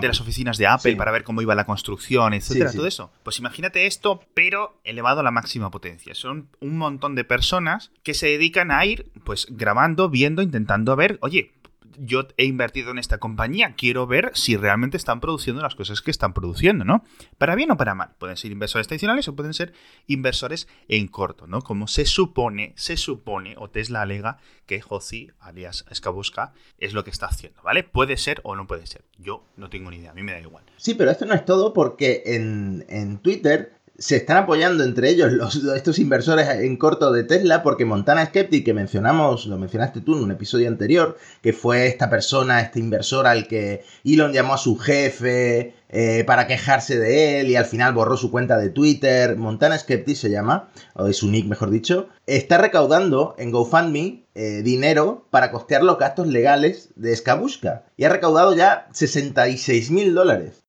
de 0.00 0.08
las 0.08 0.20
oficinas 0.20 0.56
de 0.58 0.66
Apple 0.66 0.96
para 0.96 1.10
ver 1.10 1.24
cómo 1.24 1.42
iba 1.42 1.54
la 1.54 1.66
construcción, 1.66 2.32
etcétera, 2.32 2.72
todo 2.72 2.86
eso? 2.86 3.12
Pues 3.24 3.38
imagínate 3.40 3.86
esto, 3.86 4.22
pero 4.32 4.80
elevado 4.84 5.20
a 5.20 5.22
la 5.22 5.32
máxima 5.32 5.70
potencia. 5.70 6.14
Son 6.14 6.48
un 6.60 6.78
montón 6.78 7.14
de 7.14 7.24
personas 7.24 7.90
que 8.04 8.14
se 8.14 8.28
dedican 8.28 8.70
a 8.70 8.86
ir, 8.86 9.10
pues, 9.24 9.48
grabando, 9.50 10.08
viendo, 10.08 10.40
intentando 10.40 10.96
ver, 10.96 11.18
oye, 11.20 11.52
yo 11.98 12.28
he 12.36 12.44
invertido 12.44 12.90
en 12.90 12.98
esta 12.98 13.18
compañía, 13.18 13.74
quiero 13.76 14.06
ver 14.06 14.30
si 14.34 14.56
realmente 14.56 14.96
están 14.96 15.20
produciendo 15.20 15.62
las 15.62 15.74
cosas 15.74 16.02
que 16.02 16.10
están 16.10 16.32
produciendo, 16.32 16.84
¿no? 16.84 17.04
Para 17.38 17.54
bien 17.54 17.70
o 17.70 17.76
para 17.76 17.94
mal. 17.94 18.10
Pueden 18.18 18.36
ser 18.36 18.52
inversores 18.52 18.86
tradicionales 18.86 19.28
o 19.28 19.36
pueden 19.36 19.54
ser 19.54 19.72
inversores 20.06 20.68
en 20.88 21.08
corto, 21.08 21.46
¿no? 21.46 21.62
Como 21.62 21.86
se 21.86 22.06
supone, 22.06 22.72
se 22.76 22.96
supone, 22.96 23.54
o 23.58 23.70
Tesla 23.70 24.02
alega 24.02 24.38
que 24.66 24.80
Josi, 24.80 25.30
alias 25.40 25.84
Skabuska, 25.92 26.52
es 26.78 26.92
lo 26.92 27.04
que 27.04 27.10
está 27.10 27.26
haciendo, 27.26 27.60
¿vale? 27.62 27.82
Puede 27.82 28.16
ser 28.16 28.40
o 28.44 28.56
no 28.56 28.66
puede 28.66 28.86
ser. 28.86 29.04
Yo 29.18 29.44
no 29.56 29.70
tengo 29.70 29.90
ni 29.90 29.98
idea, 29.98 30.12
a 30.12 30.14
mí 30.14 30.22
me 30.22 30.32
da 30.32 30.40
igual. 30.40 30.64
Sí, 30.76 30.94
pero 30.94 31.10
esto 31.10 31.26
no 31.26 31.34
es 31.34 31.44
todo 31.44 31.72
porque 31.72 32.22
en, 32.24 32.84
en 32.88 33.18
Twitter 33.18 33.79
se 34.00 34.16
están 34.16 34.38
apoyando 34.38 34.82
entre 34.82 35.10
ellos 35.10 35.30
los, 35.30 35.56
estos 35.76 35.98
inversores 35.98 36.48
en 36.48 36.76
corto 36.78 37.12
de 37.12 37.22
Tesla 37.22 37.62
porque 37.62 37.84
Montana 37.84 38.24
Skeptic, 38.24 38.64
que 38.64 38.74
mencionamos, 38.74 39.46
lo 39.46 39.58
mencionaste 39.58 40.00
tú 40.00 40.16
en 40.16 40.24
un 40.24 40.30
episodio 40.30 40.68
anterior, 40.68 41.18
que 41.42 41.52
fue 41.52 41.86
esta 41.86 42.08
persona, 42.08 42.60
este 42.60 42.80
inversor 42.80 43.26
al 43.26 43.46
que 43.46 43.84
Elon 44.02 44.32
llamó 44.32 44.54
a 44.54 44.58
su 44.58 44.78
jefe 44.78 45.74
eh, 45.90 46.24
para 46.26 46.46
quejarse 46.46 46.98
de 46.98 47.40
él 47.40 47.50
y 47.50 47.56
al 47.56 47.66
final 47.66 47.92
borró 47.92 48.16
su 48.16 48.30
cuenta 48.30 48.56
de 48.56 48.70
Twitter, 48.70 49.36
Montana 49.36 49.78
Skeptic 49.78 50.16
se 50.16 50.30
llama, 50.30 50.70
o 50.94 51.06
es 51.06 51.18
su 51.18 51.28
nick 51.28 51.46
mejor 51.46 51.70
dicho, 51.70 52.08
está 52.26 52.56
recaudando 52.56 53.34
en 53.38 53.50
GoFundMe 53.50 54.24
eh, 54.34 54.62
dinero 54.62 55.26
para 55.30 55.50
costear 55.50 55.82
los 55.82 55.98
gastos 55.98 56.26
legales 56.26 56.88
de 56.96 57.14
Skabushka 57.14 57.84
y 57.98 58.04
ha 58.04 58.08
recaudado 58.08 58.54
ya 58.54 58.88
66 58.92 59.90
mil 59.90 60.14
dólares. 60.14 60.62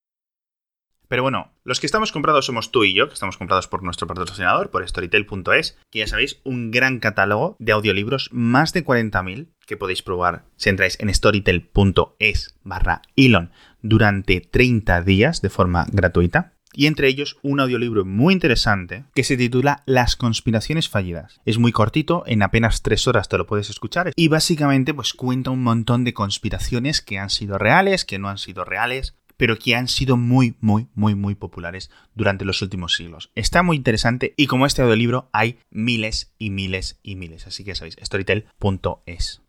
Pero 1.11 1.23
bueno, 1.23 1.51
los 1.65 1.81
que 1.81 1.87
estamos 1.87 2.13
comprados 2.13 2.45
somos 2.45 2.71
tú 2.71 2.85
y 2.85 2.93
yo, 2.93 3.09
que 3.09 3.15
estamos 3.15 3.35
comprados 3.35 3.67
por 3.67 3.83
nuestro 3.83 4.07
patrocinador, 4.07 4.71
por 4.71 4.87
Storytel.es, 4.87 5.77
que 5.89 5.99
ya 5.99 6.07
sabéis, 6.07 6.39
un 6.45 6.71
gran 6.71 6.99
catálogo 6.99 7.57
de 7.59 7.73
audiolibros, 7.73 8.29
más 8.31 8.71
de 8.71 8.85
40.000, 8.85 9.47
que 9.67 9.75
podéis 9.75 10.03
probar 10.03 10.45
si 10.55 10.69
entráis 10.69 10.97
en 11.01 11.13
storytel.es 11.13 12.55
barra 12.63 13.01
Elon 13.17 13.51
durante 13.81 14.39
30 14.39 15.01
días 15.01 15.41
de 15.41 15.49
forma 15.49 15.85
gratuita. 15.91 16.53
Y 16.73 16.85
entre 16.87 17.09
ellos 17.09 17.37
un 17.41 17.59
audiolibro 17.59 18.05
muy 18.05 18.33
interesante 18.33 19.03
que 19.13 19.25
se 19.25 19.35
titula 19.35 19.83
Las 19.85 20.15
conspiraciones 20.15 20.87
fallidas. 20.87 21.41
Es 21.43 21.57
muy 21.57 21.73
cortito, 21.73 22.23
en 22.25 22.43
apenas 22.43 22.81
3 22.81 23.07
horas 23.09 23.27
te 23.27 23.37
lo 23.37 23.45
puedes 23.45 23.69
escuchar 23.69 24.13
y 24.15 24.29
básicamente 24.29 24.93
pues 24.93 25.13
cuenta 25.13 25.51
un 25.51 25.63
montón 25.63 26.05
de 26.05 26.13
conspiraciones 26.13 27.01
que 27.01 27.19
han 27.19 27.29
sido 27.29 27.57
reales, 27.57 28.05
que 28.05 28.19
no 28.19 28.29
han 28.29 28.37
sido 28.37 28.63
reales, 28.63 29.17
pero 29.41 29.57
que 29.57 29.73
han 29.73 29.87
sido 29.87 30.17
muy, 30.17 30.53
muy, 30.61 30.85
muy, 30.93 31.15
muy 31.15 31.33
populares 31.33 31.89
durante 32.13 32.45
los 32.45 32.61
últimos 32.61 32.93
siglos. 32.93 33.31
Está 33.33 33.63
muy 33.63 33.75
interesante 33.75 34.35
y 34.37 34.45
como 34.45 34.67
este 34.67 34.83
audiolibro 34.83 35.31
hay 35.33 35.57
miles 35.71 36.31
y 36.37 36.51
miles 36.51 36.99
y 37.01 37.15
miles. 37.15 37.47
Así 37.47 37.63
que 37.63 37.73
sabéis, 37.73 37.97
storytel.es. 38.03 39.41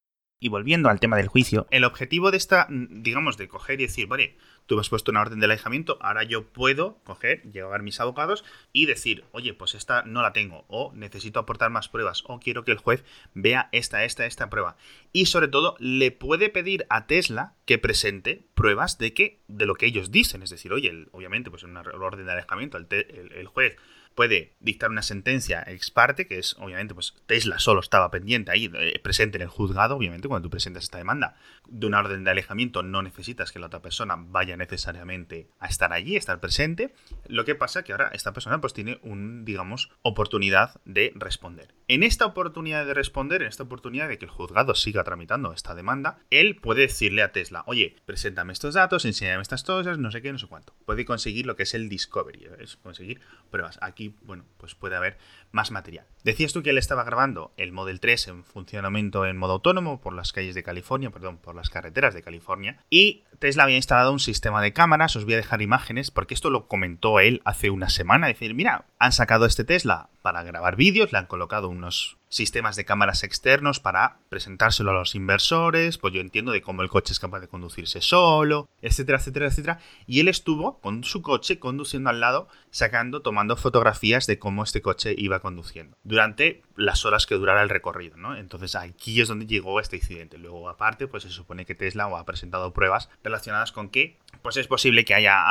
Y 0.42 0.48
volviendo 0.48 0.88
al 0.88 0.98
tema 0.98 1.18
del 1.18 1.28
juicio, 1.28 1.68
el 1.70 1.84
objetivo 1.84 2.32
de 2.32 2.36
esta, 2.36 2.66
digamos, 2.68 3.36
de 3.36 3.46
coger 3.46 3.80
y 3.80 3.84
decir, 3.84 4.08
vale, 4.08 4.36
tú 4.66 4.74
me 4.74 4.80
has 4.80 4.88
puesto 4.88 5.12
una 5.12 5.20
orden 5.20 5.38
de 5.38 5.46
alejamiento, 5.46 5.98
ahora 6.00 6.24
yo 6.24 6.48
puedo 6.48 6.98
coger, 7.04 7.42
llevar 7.52 7.84
mis 7.84 8.00
abogados 8.00 8.44
y 8.72 8.86
decir, 8.86 9.22
oye, 9.30 9.54
pues 9.54 9.76
esta 9.76 10.02
no 10.02 10.20
la 10.20 10.32
tengo, 10.32 10.64
o 10.66 10.90
necesito 10.96 11.38
aportar 11.38 11.70
más 11.70 11.88
pruebas, 11.88 12.24
o 12.26 12.40
quiero 12.40 12.64
que 12.64 12.72
el 12.72 12.78
juez 12.78 13.04
vea 13.34 13.68
esta, 13.70 14.02
esta, 14.02 14.26
esta 14.26 14.50
prueba. 14.50 14.76
Y 15.12 15.26
sobre 15.26 15.46
todo, 15.46 15.76
le 15.78 16.10
puede 16.10 16.48
pedir 16.48 16.86
a 16.90 17.06
Tesla 17.06 17.54
que 17.64 17.78
presente 17.78 18.44
pruebas 18.56 18.98
de 18.98 19.14
que, 19.14 19.38
de 19.46 19.66
lo 19.66 19.76
que 19.76 19.86
ellos 19.86 20.10
dicen. 20.10 20.42
Es 20.42 20.50
decir, 20.50 20.72
oye, 20.72 21.06
obviamente, 21.12 21.50
pues 21.50 21.62
en 21.62 21.70
una 21.70 21.82
orden 21.82 22.26
de 22.26 22.32
alejamiento, 22.32 22.78
el 22.78 23.46
juez 23.46 23.76
puede 24.14 24.54
dictar 24.60 24.90
una 24.90 25.02
sentencia 25.02 25.64
ex 25.66 25.90
parte, 25.90 26.26
que 26.26 26.38
es 26.38 26.56
obviamente 26.58 26.94
pues 26.94 27.14
Tesla 27.26 27.58
solo 27.58 27.80
estaba 27.80 28.10
pendiente 28.10 28.50
ahí, 28.50 28.70
eh, 28.74 28.98
presente 29.02 29.38
en 29.38 29.42
el 29.42 29.48
juzgado, 29.48 29.96
obviamente 29.96 30.28
cuando 30.28 30.46
tú 30.46 30.50
presentas 30.50 30.84
esta 30.84 30.98
demanda 30.98 31.36
de 31.68 31.86
una 31.86 32.00
orden 32.00 32.24
de 32.24 32.30
alejamiento 32.30 32.82
no 32.82 33.02
necesitas 33.02 33.52
que 33.52 33.58
la 33.58 33.66
otra 33.66 33.82
persona 33.82 34.16
vaya 34.18 34.56
necesariamente 34.56 35.48
a 35.58 35.68
estar 35.68 35.92
allí, 35.92 36.16
a 36.16 36.18
estar 36.18 36.40
presente. 36.40 36.94
Lo 37.26 37.44
que 37.44 37.54
pasa 37.54 37.82
que 37.82 37.92
ahora 37.92 38.10
esta 38.12 38.32
persona 38.32 38.60
pues 38.60 38.72
tiene 38.72 38.98
un, 39.02 39.44
digamos, 39.44 39.90
oportunidad 40.02 40.80
de 40.84 41.12
responder. 41.14 41.74
En 41.88 42.02
esta 42.02 42.26
oportunidad 42.26 42.86
de 42.86 42.94
responder, 42.94 43.42
en 43.42 43.48
esta 43.48 43.62
oportunidad 43.64 44.08
de 44.08 44.18
que 44.18 44.24
el 44.24 44.30
juzgado 44.30 44.74
siga 44.74 45.04
tramitando 45.04 45.52
esta 45.52 45.74
demanda, 45.74 46.18
él 46.30 46.56
puede 46.56 46.82
decirle 46.82 47.22
a 47.22 47.32
Tesla, 47.32 47.64
oye, 47.66 47.96
preséntame 48.06 48.52
estos 48.52 48.74
datos, 48.74 49.04
enséñame 49.04 49.42
estas 49.42 49.62
cosas, 49.62 49.98
no 49.98 50.10
sé 50.10 50.22
qué, 50.22 50.32
no 50.32 50.38
sé 50.38 50.46
cuánto. 50.46 50.74
Puede 50.84 51.04
conseguir 51.04 51.46
lo 51.46 51.56
que 51.56 51.64
es 51.64 51.74
el 51.74 51.88
discovery, 51.88 52.48
es 52.60 52.76
conseguir 52.76 53.20
pruebas. 53.50 53.78
Aquí 53.82 54.01
bueno, 54.08 54.44
pues 54.56 54.74
puede 54.74 54.96
haber 54.96 55.18
más 55.50 55.70
material. 55.70 56.06
Decías 56.24 56.52
tú 56.52 56.62
que 56.62 56.70
él 56.70 56.78
estaba 56.78 57.04
grabando 57.04 57.52
el 57.56 57.72
Model 57.72 58.00
3 58.00 58.28
en 58.28 58.44
funcionamiento 58.44 59.26
en 59.26 59.36
modo 59.36 59.54
autónomo 59.54 60.00
por 60.00 60.14
las 60.14 60.32
calles 60.32 60.54
de 60.54 60.62
California, 60.62 61.10
perdón, 61.10 61.38
por 61.38 61.54
las 61.54 61.70
carreteras 61.70 62.14
de 62.14 62.22
California, 62.22 62.78
y 62.90 63.24
Tesla 63.38 63.64
había 63.64 63.76
instalado 63.76 64.12
un 64.12 64.20
sistema 64.20 64.62
de 64.62 64.72
cámaras, 64.72 65.16
os 65.16 65.24
voy 65.24 65.34
a 65.34 65.38
dejar 65.38 65.62
imágenes, 65.62 66.10
porque 66.10 66.34
esto 66.34 66.50
lo 66.50 66.68
comentó 66.68 67.20
él 67.20 67.42
hace 67.44 67.70
una 67.70 67.88
semana, 67.88 68.28
decir, 68.28 68.54
mira, 68.54 68.86
han 68.98 69.12
sacado 69.12 69.46
este 69.46 69.64
Tesla 69.64 70.08
para 70.22 70.42
grabar 70.42 70.76
vídeos, 70.76 71.12
le 71.12 71.18
han 71.18 71.26
colocado 71.26 71.68
unos 71.68 72.18
sistemas 72.32 72.76
de 72.76 72.86
cámaras 72.86 73.24
externos 73.24 73.78
para 73.78 74.16
presentárselo 74.30 74.90
a 74.90 74.94
los 74.94 75.14
inversores, 75.14 75.98
pues 75.98 76.14
yo 76.14 76.20
entiendo 76.22 76.50
de 76.50 76.62
cómo 76.62 76.80
el 76.80 76.88
coche 76.88 77.12
es 77.12 77.20
capaz 77.20 77.40
de 77.40 77.48
conducirse 77.48 78.00
solo, 78.00 78.70
etcétera, 78.80 79.18
etcétera, 79.18 79.46
etcétera. 79.48 79.80
Y 80.06 80.20
él 80.20 80.28
estuvo 80.28 80.80
con 80.80 81.04
su 81.04 81.20
coche 81.20 81.58
conduciendo 81.58 82.08
al 82.08 82.20
lado, 82.20 82.48
sacando, 82.70 83.20
tomando 83.20 83.56
fotografías 83.56 84.26
de 84.26 84.38
cómo 84.38 84.64
este 84.64 84.80
coche 84.80 85.14
iba 85.16 85.40
conduciendo 85.40 85.98
durante 86.04 86.62
las 86.74 87.04
horas 87.04 87.26
que 87.26 87.34
durara 87.34 87.62
el 87.62 87.68
recorrido, 87.68 88.16
¿no? 88.16 88.34
Entonces 88.34 88.76
aquí 88.76 89.20
es 89.20 89.28
donde 89.28 89.46
llegó 89.46 89.78
este 89.78 89.96
incidente. 89.96 90.38
Luego, 90.38 90.70
aparte, 90.70 91.06
pues 91.08 91.24
se 91.24 91.30
supone 91.30 91.66
que 91.66 91.74
Tesla 91.74 92.04
ha 92.04 92.24
presentado 92.24 92.72
pruebas 92.72 93.10
relacionadas 93.22 93.72
con 93.72 93.90
que 93.90 94.16
pues 94.40 94.56
es 94.56 94.66
posible 94.66 95.04
que 95.04 95.14
haya, 95.14 95.44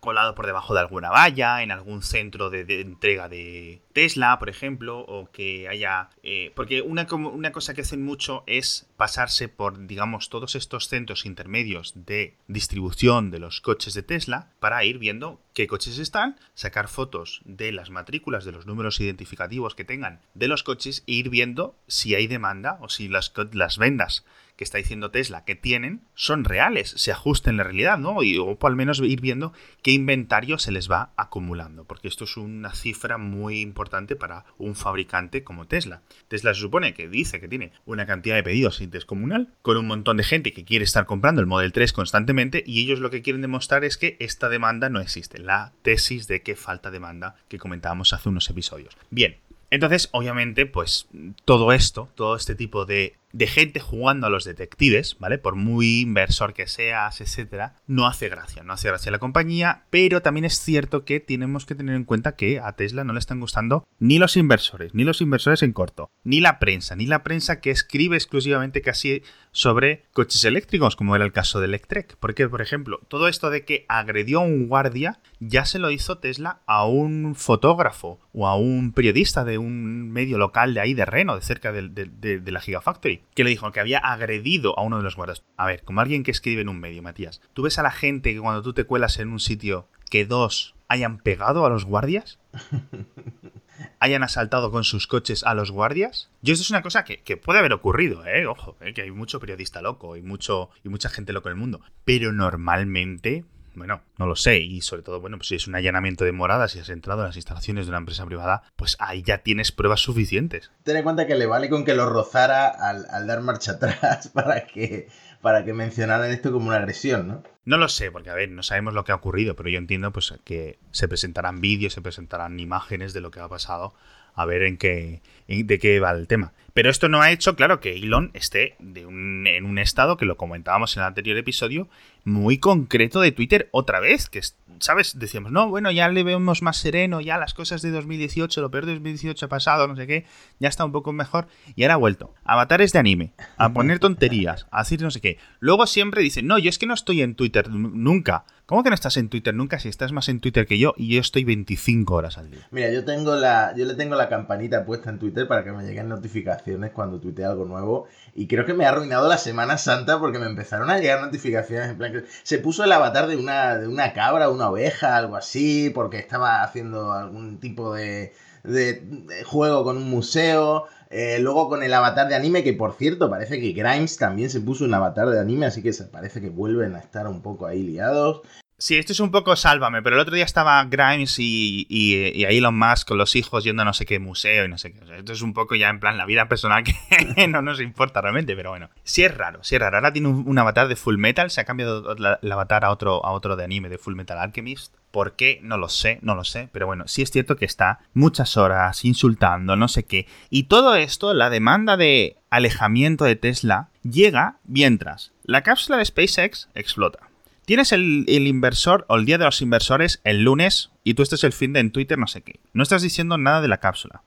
colado 0.00 0.34
por 0.34 0.46
debajo 0.46 0.74
de 0.74 0.80
alguna 0.80 1.10
valla, 1.10 1.62
en 1.62 1.70
algún 1.70 2.02
centro 2.02 2.50
de, 2.50 2.80
entrega 2.80 3.28
de 3.28 3.82
Tesla, 3.92 4.36
por 4.40 4.48
ejemplo, 4.48 4.98
o 4.98 5.30
que 5.30 5.68
haya... 5.68 6.10
Eh, 6.24 6.50
porque 6.56 6.82
una, 6.82 7.06
una 7.12 7.52
cosa 7.52 7.72
que 7.72 7.82
hacen 7.82 8.04
mucho 8.04 8.42
es 8.48 8.88
pasarse 8.96 9.48
por, 9.48 9.86
digamos, 9.86 10.28
todos 10.28 10.56
estos 10.56 10.88
centros 10.88 11.24
intermedios 11.24 11.92
de 11.94 12.34
distribución 12.48 13.30
de 13.30 13.38
los 13.38 13.60
coches 13.60 13.94
de 13.94 14.02
Tesla 14.02 14.50
para 14.58 14.84
ir 14.84 14.98
viendo 14.98 15.40
qué 15.54 15.68
coches 15.68 15.98
están, 15.98 16.36
sacar 16.54 16.88
fotos 16.88 17.40
de 17.44 17.70
las 17.70 17.90
matrículas, 17.90 18.44
de 18.44 18.52
los 18.52 18.66
números 18.66 18.98
identificativos 18.98 19.76
que 19.76 19.84
tengan 19.84 20.20
de 20.34 20.48
los 20.48 20.64
coches 20.64 21.04
e 21.06 21.12
ir 21.12 21.30
viendo 21.30 21.76
si 21.86 22.16
hay 22.16 22.26
demanda 22.26 22.78
o 22.80 22.88
si 22.88 23.06
las, 23.06 23.32
las 23.52 23.78
vendas 23.78 24.24
está 24.62 24.78
diciendo 24.78 25.10
Tesla 25.10 25.44
que 25.44 25.54
tienen 25.54 26.02
son 26.14 26.44
reales, 26.44 26.94
se 26.96 27.12
ajusten 27.12 27.52
en 27.52 27.56
la 27.58 27.64
realidad, 27.64 27.98
¿no? 27.98 28.22
Y, 28.22 28.38
o 28.38 28.58
al 28.62 28.76
menos 28.76 29.00
ir 29.00 29.20
viendo 29.20 29.52
qué 29.82 29.92
inventario 29.92 30.58
se 30.58 30.72
les 30.72 30.90
va 30.90 31.12
acumulando, 31.16 31.84
porque 31.84 32.08
esto 32.08 32.24
es 32.24 32.36
una 32.36 32.74
cifra 32.74 33.18
muy 33.18 33.60
importante 33.60 34.16
para 34.16 34.44
un 34.58 34.74
fabricante 34.74 35.44
como 35.44 35.66
Tesla. 35.66 36.02
Tesla 36.28 36.54
se 36.54 36.60
supone 36.60 36.94
que 36.94 37.08
dice 37.08 37.40
que 37.40 37.48
tiene 37.48 37.72
una 37.84 38.06
cantidad 38.06 38.36
de 38.36 38.42
pedidos 38.42 38.82
descomunal, 38.90 39.48
con 39.62 39.76
un 39.76 39.86
montón 39.86 40.16
de 40.16 40.24
gente 40.24 40.52
que 40.52 40.64
quiere 40.64 40.84
estar 40.84 41.06
comprando 41.06 41.40
el 41.40 41.46
Model 41.46 41.72
3 41.72 41.92
constantemente, 41.92 42.62
y 42.66 42.82
ellos 42.82 43.00
lo 43.00 43.10
que 43.10 43.22
quieren 43.22 43.42
demostrar 43.42 43.84
es 43.84 43.96
que 43.96 44.16
esta 44.20 44.48
demanda 44.48 44.88
no 44.88 45.00
existe, 45.00 45.38
la 45.38 45.72
tesis 45.82 46.26
de 46.26 46.42
que 46.42 46.56
falta 46.56 46.90
demanda 46.90 47.36
que 47.48 47.58
comentábamos 47.58 48.12
hace 48.12 48.28
unos 48.28 48.48
episodios. 48.50 48.96
Bien, 49.10 49.38
entonces, 49.72 50.10
obviamente, 50.12 50.66
pues 50.66 51.08
todo 51.46 51.72
esto, 51.72 52.10
todo 52.14 52.36
este 52.36 52.54
tipo 52.54 52.84
de 52.84 53.16
de 53.32 53.46
gente 53.46 53.80
jugando 53.80 54.26
a 54.26 54.30
los 54.30 54.44
detectives, 54.44 55.16
¿vale? 55.18 55.38
Por 55.38 55.56
muy 55.56 56.00
inversor 56.00 56.54
que 56.54 56.66
seas, 56.66 57.20
etcétera, 57.20 57.76
no 57.86 58.06
hace 58.06 58.28
gracia, 58.28 58.62
no 58.62 58.72
hace 58.72 58.88
gracia 58.88 59.10
a 59.10 59.12
la 59.12 59.18
compañía, 59.18 59.84
pero 59.90 60.22
también 60.22 60.44
es 60.44 60.60
cierto 60.60 61.04
que 61.04 61.20
tenemos 61.20 61.66
que 61.66 61.74
tener 61.74 61.96
en 61.96 62.04
cuenta 62.04 62.36
que 62.36 62.60
a 62.60 62.72
Tesla 62.72 63.04
no 63.04 63.12
le 63.12 63.18
están 63.18 63.40
gustando 63.40 63.86
ni 63.98 64.18
los 64.18 64.36
inversores, 64.36 64.94
ni 64.94 65.04
los 65.04 65.20
inversores 65.20 65.62
en 65.62 65.72
corto, 65.72 66.10
ni 66.24 66.40
la 66.40 66.58
prensa, 66.58 66.96
ni 66.96 67.06
la 67.06 67.22
prensa 67.22 67.60
que 67.60 67.70
escribe 67.70 68.16
exclusivamente 68.16 68.82
casi 68.82 69.22
sobre 69.50 70.04
coches 70.12 70.44
eléctricos, 70.44 70.96
como 70.96 71.14
era 71.14 71.24
el 71.24 71.32
caso 71.32 71.60
de 71.60 71.66
Electrek. 71.66 72.16
Porque, 72.18 72.48
por 72.48 72.62
ejemplo, 72.62 73.00
todo 73.08 73.28
esto 73.28 73.50
de 73.50 73.64
que 73.64 73.84
agredió 73.88 74.40
a 74.40 74.44
un 74.44 74.66
guardia 74.68 75.20
ya 75.40 75.64
se 75.64 75.78
lo 75.78 75.90
hizo 75.90 76.18
Tesla 76.18 76.60
a 76.66 76.86
un 76.86 77.34
fotógrafo 77.34 78.18
o 78.32 78.48
a 78.48 78.56
un 78.56 78.92
periodista 78.92 79.44
de 79.44 79.58
un 79.58 80.10
medio 80.10 80.38
local 80.38 80.74
de 80.74 80.80
ahí 80.80 80.94
de 80.94 81.04
Reno, 81.04 81.36
de 81.36 81.42
cerca 81.42 81.72
de, 81.72 81.88
de 81.90 82.52
la 82.52 82.60
Gigafactory 82.60 83.21
que 83.34 83.44
le 83.44 83.50
dijo 83.50 83.70
que 83.72 83.80
había 83.80 83.98
agredido 83.98 84.78
a 84.78 84.82
uno 84.82 84.98
de 84.98 85.02
los 85.02 85.16
guardas. 85.16 85.42
A 85.56 85.66
ver, 85.66 85.82
como 85.82 86.00
alguien 86.00 86.22
que 86.22 86.30
escribe 86.30 86.62
en 86.62 86.68
un 86.68 86.80
medio, 86.80 87.02
Matías, 87.02 87.40
¿tú 87.52 87.62
ves 87.62 87.78
a 87.78 87.82
la 87.82 87.90
gente 87.90 88.32
que 88.32 88.40
cuando 88.40 88.62
tú 88.62 88.72
te 88.72 88.84
cuelas 88.84 89.18
en 89.18 89.30
un 89.30 89.40
sitio 89.40 89.88
que 90.10 90.26
dos 90.26 90.74
hayan 90.88 91.18
pegado 91.18 91.64
a 91.64 91.70
los 91.70 91.84
guardias? 91.84 92.38
hayan 94.00 94.22
asaltado 94.22 94.70
con 94.70 94.84
sus 94.84 95.06
coches 95.06 95.44
a 95.44 95.54
los 95.54 95.70
guardias. 95.70 96.30
Yo 96.42 96.52
esto 96.52 96.62
es 96.62 96.70
una 96.70 96.82
cosa 96.82 97.04
que, 97.04 97.36
puede 97.36 97.58
haber 97.58 97.72
ocurrido, 97.72 98.26
¿eh? 98.26 98.46
Ojo, 98.46 98.76
¿eh? 98.80 98.92
que 98.92 99.02
hay 99.02 99.10
mucho 99.10 99.40
periodista 99.40 99.80
loco 99.82 100.16
y, 100.16 100.22
mucho, 100.22 100.70
y 100.84 100.88
mucha 100.88 101.08
gente 101.08 101.32
loco 101.32 101.48
en 101.48 101.54
el 101.54 101.60
mundo. 101.60 101.80
Pero 102.04 102.32
normalmente 102.32 103.44
bueno, 103.74 104.02
no 104.18 104.26
lo 104.26 104.36
sé. 104.36 104.58
Y 104.58 104.80
sobre 104.80 105.02
todo, 105.02 105.20
bueno, 105.20 105.38
pues 105.38 105.48
si 105.48 105.54
es 105.56 105.66
un 105.66 105.74
allanamiento 105.74 106.24
de 106.24 106.32
morada, 106.32 106.68
si 106.68 106.78
has 106.78 106.88
entrado 106.88 107.20
en 107.22 107.28
las 107.28 107.36
instalaciones 107.36 107.86
de 107.86 107.90
una 107.90 107.98
empresa 107.98 108.26
privada, 108.26 108.62
pues 108.76 108.96
ahí 108.98 109.22
ya 109.22 109.38
tienes 109.38 109.72
pruebas 109.72 110.00
suficientes. 110.00 110.70
Ten 110.84 110.96
en 110.96 111.02
cuenta 111.02 111.26
que 111.26 111.34
le 111.34 111.46
vale 111.46 111.68
con 111.68 111.84
que 111.84 111.94
lo 111.94 112.08
rozara 112.08 112.68
al, 112.68 113.26
dar 113.26 113.42
marcha 113.42 113.72
atrás 113.72 114.28
para 114.34 114.66
que, 114.66 115.08
para 115.40 115.64
que 115.64 115.72
mencionaran 115.72 116.30
esto 116.30 116.52
como 116.52 116.68
una 116.68 116.76
agresión, 116.76 117.28
¿no? 117.28 117.42
No 117.64 117.78
lo 117.78 117.88
sé, 117.88 118.10
porque 118.10 118.30
a 118.30 118.34
ver, 118.34 118.50
no 118.50 118.62
sabemos 118.64 118.92
lo 118.92 119.04
que 119.04 119.12
ha 119.12 119.16
ocurrido, 119.16 119.54
pero 119.54 119.68
yo 119.68 119.78
entiendo 119.78 120.12
pues 120.12 120.34
que 120.44 120.78
se 120.90 121.06
presentarán 121.06 121.60
vídeos, 121.60 121.92
se 121.92 122.02
presentarán 122.02 122.58
imágenes 122.58 123.12
de 123.12 123.20
lo 123.20 123.30
que 123.30 123.38
ha 123.38 123.48
pasado, 123.48 123.94
a 124.34 124.44
ver 124.46 124.62
en 124.62 124.76
qué, 124.76 125.20
de 125.46 125.78
qué 125.78 126.00
va 126.00 126.10
el 126.12 126.26
tema. 126.26 126.52
Pero 126.74 126.88
esto 126.88 127.08
no 127.08 127.20
ha 127.20 127.30
hecho, 127.30 127.54
claro, 127.54 127.80
que 127.80 127.96
Elon 127.96 128.30
esté 128.32 128.76
en 128.80 129.64
un 129.64 129.78
estado, 129.78 130.16
que 130.16 130.24
lo 130.24 130.38
comentábamos 130.38 130.96
en 130.96 131.02
el 131.02 131.08
anterior 131.08 131.36
episodio, 131.36 131.88
muy 132.24 132.58
concreto 132.58 133.20
de 133.20 133.32
Twitter 133.32 133.68
otra 133.72 134.00
vez, 134.00 134.30
que 134.30 134.40
¿sabes? 134.82 135.18
Decíamos, 135.18 135.52
no, 135.52 135.68
bueno, 135.68 135.90
ya 135.90 136.08
le 136.08 136.22
vemos 136.24 136.62
más 136.62 136.76
sereno, 136.76 137.20
ya 137.20 137.38
las 137.38 137.54
cosas 137.54 137.82
de 137.82 137.90
2018, 137.90 138.60
lo 138.60 138.70
peor 138.70 138.86
de 138.86 138.92
2018 138.94 139.46
ha 139.46 139.48
pasado, 139.48 139.86
no 139.86 139.96
sé 139.96 140.06
qué, 140.06 140.24
ya 140.58 140.68
está 140.68 140.84
un 140.84 140.92
poco 140.92 141.12
mejor, 141.12 141.46
y 141.76 141.82
ahora 141.82 141.94
ha 141.94 141.98
vuelto. 141.98 142.34
Avatares 142.44 142.92
de 142.92 142.98
anime, 142.98 143.32
a 143.56 143.72
poner 143.72 143.98
tonterías, 143.98 144.66
a 144.70 144.80
decir 144.80 145.00
no 145.02 145.10
sé 145.10 145.20
qué. 145.20 145.38
Luego 145.60 145.86
siempre 145.86 146.22
dice, 146.22 146.42
no, 146.42 146.58
yo 146.58 146.68
es 146.68 146.78
que 146.78 146.86
no 146.86 146.94
estoy 146.94 147.22
en 147.22 147.34
Twitter 147.34 147.68
nunca. 147.70 148.44
¿Cómo 148.72 148.82
que 148.82 148.88
no 148.88 148.94
estás 148.94 149.18
en 149.18 149.28
Twitter 149.28 149.52
nunca 149.52 149.78
si 149.78 149.90
estás 149.90 150.12
más 150.12 150.30
en 150.30 150.40
Twitter 150.40 150.66
que 150.66 150.78
yo 150.78 150.94
y 150.96 151.14
yo 151.14 151.20
estoy 151.20 151.44
25 151.44 152.14
horas 152.14 152.38
al 152.38 152.50
día? 152.50 152.66
Mira, 152.70 152.90
yo 152.90 153.04
tengo 153.04 153.36
la, 153.36 153.74
yo 153.76 153.84
le 153.84 153.92
tengo 153.92 154.14
la 154.14 154.30
campanita 154.30 154.86
puesta 154.86 155.10
en 155.10 155.18
Twitter 155.18 155.46
para 155.46 155.62
que 155.62 155.72
me 155.72 155.84
lleguen 155.84 156.08
notificaciones 156.08 156.90
cuando 156.90 157.20
tuitee 157.20 157.44
algo 157.44 157.66
nuevo 157.66 158.06
y 158.34 158.46
creo 158.46 158.64
que 158.64 158.72
me 158.72 158.86
ha 158.86 158.88
arruinado 158.88 159.28
la 159.28 159.36
Semana 159.36 159.76
Santa 159.76 160.18
porque 160.18 160.38
me 160.38 160.46
empezaron 160.46 160.88
a 160.88 160.98
llegar 160.98 161.20
notificaciones 161.20 162.24
se 162.44 162.58
puso 162.60 162.82
el 162.84 162.92
avatar 162.92 163.26
de 163.26 163.36
una, 163.36 163.76
de 163.76 163.88
una 163.88 164.14
cabra, 164.14 164.48
una 164.48 164.70
oveja, 164.70 165.18
algo 165.18 165.36
así, 165.36 165.90
porque 165.90 166.16
estaba 166.16 166.62
haciendo 166.62 167.12
algún 167.12 167.60
tipo 167.60 167.92
de, 167.92 168.32
de, 168.64 169.44
juego 169.44 169.84
con 169.84 169.98
un 169.98 170.08
museo. 170.08 170.86
Eh, 171.10 171.38
luego 171.40 171.68
con 171.68 171.82
el 171.82 171.92
avatar 171.92 172.26
de 172.26 172.34
anime, 172.34 172.64
que 172.64 172.72
por 172.72 172.94
cierto, 172.94 173.28
parece 173.28 173.60
que 173.60 173.72
Grimes 173.72 174.16
también 174.16 174.48
se 174.48 174.62
puso 174.62 174.86
un 174.86 174.94
avatar 174.94 175.28
de 175.28 175.38
anime, 175.38 175.66
así 175.66 175.82
que 175.82 175.92
parece 176.10 176.40
que 176.40 176.48
vuelven 176.48 176.96
a 176.96 177.00
estar 177.00 177.26
un 177.26 177.42
poco 177.42 177.66
ahí 177.66 177.82
liados. 177.82 178.40
Sí, 178.82 178.96
esto 178.96 179.12
es 179.12 179.20
un 179.20 179.30
poco 179.30 179.54
sálvame, 179.54 180.02
pero 180.02 180.16
el 180.16 180.22
otro 180.22 180.34
día 180.34 180.44
estaba 180.44 180.84
Grimes 180.86 181.38
y, 181.38 181.86
y, 181.88 182.16
y 182.34 182.42
Elon 182.46 182.76
Musk 182.76 183.06
con 183.06 183.16
los 183.16 183.36
hijos 183.36 183.62
yendo 183.62 183.82
a 183.82 183.84
no 183.84 183.92
sé 183.92 184.04
qué 184.06 184.18
museo 184.18 184.64
y 184.64 184.68
no 184.68 184.76
sé 184.76 184.92
qué. 184.92 185.18
esto 185.18 185.32
es 185.32 185.40
un 185.40 185.54
poco 185.54 185.76
ya 185.76 185.88
en 185.88 186.00
plan 186.00 186.18
la 186.18 186.26
vida 186.26 186.48
personal 186.48 186.82
que 186.82 187.46
no 187.46 187.62
nos 187.62 187.80
importa 187.80 188.20
realmente, 188.20 188.56
pero 188.56 188.70
bueno. 188.70 188.90
Sí 189.04 189.22
es 189.22 189.38
raro, 189.38 189.62
sí 189.62 189.76
es 189.76 189.80
raro. 189.80 189.98
Ahora 189.98 190.12
tiene 190.12 190.26
un, 190.26 190.58
avatar 190.58 190.88
de 190.88 190.96
Full 190.96 191.16
Metal, 191.16 191.48
se 191.52 191.60
ha 191.60 191.64
cambiado 191.64 192.16
el 192.42 192.52
avatar 192.52 192.84
a 192.84 192.90
otro, 192.90 193.24
a 193.24 193.30
otro 193.30 193.54
de 193.54 193.62
anime, 193.62 193.88
de 193.88 193.98
Full 193.98 194.16
Metal 194.16 194.36
Alchemist. 194.36 194.92
¿Por 195.12 195.36
qué? 195.36 195.60
No 195.62 195.78
lo 195.78 195.88
sé, 195.88 196.18
no 196.22 196.34
lo 196.34 196.42
sé. 196.42 196.68
Pero 196.72 196.86
bueno, 196.86 197.06
sí 197.06 197.22
es 197.22 197.30
cierto 197.30 197.54
que 197.54 197.66
está 197.66 198.00
muchas 198.14 198.56
horas 198.56 199.04
insultando, 199.04 199.76
no 199.76 199.86
sé 199.86 200.02
qué. 200.06 200.26
Y 200.50 200.64
todo 200.64 200.96
esto, 200.96 201.34
la 201.34 201.50
demanda 201.50 201.96
de 201.96 202.36
alejamiento 202.50 203.26
de 203.26 203.36
Tesla, 203.36 203.90
llega 204.02 204.56
mientras 204.64 205.30
la 205.44 205.62
cápsula 205.62 205.98
de 205.98 206.04
SpaceX 206.04 206.68
explota. 206.74 207.31
Tienes 207.64 207.92
el, 207.92 208.28
inversor 208.28 209.04
o 209.08 209.16
el 209.16 209.24
día 209.24 209.38
de 209.38 209.44
los 209.44 209.62
inversores 209.62 210.20
el 210.24 210.42
lunes 210.42 210.90
y 211.04 211.14
tú 211.14 211.22
estás 211.22 211.44
el 211.44 211.52
fin 211.52 211.72
de 211.72 211.80
en 211.80 211.92
Twitter 211.92 212.18
no 212.18 212.26
sé 212.26 212.42
qué. 212.42 212.58
No 212.72 212.82
estás 212.82 213.02
diciendo 213.02 213.38
nada 213.38 213.60
de 213.60 213.68
la 213.68 213.78
cápsula. 213.78 214.22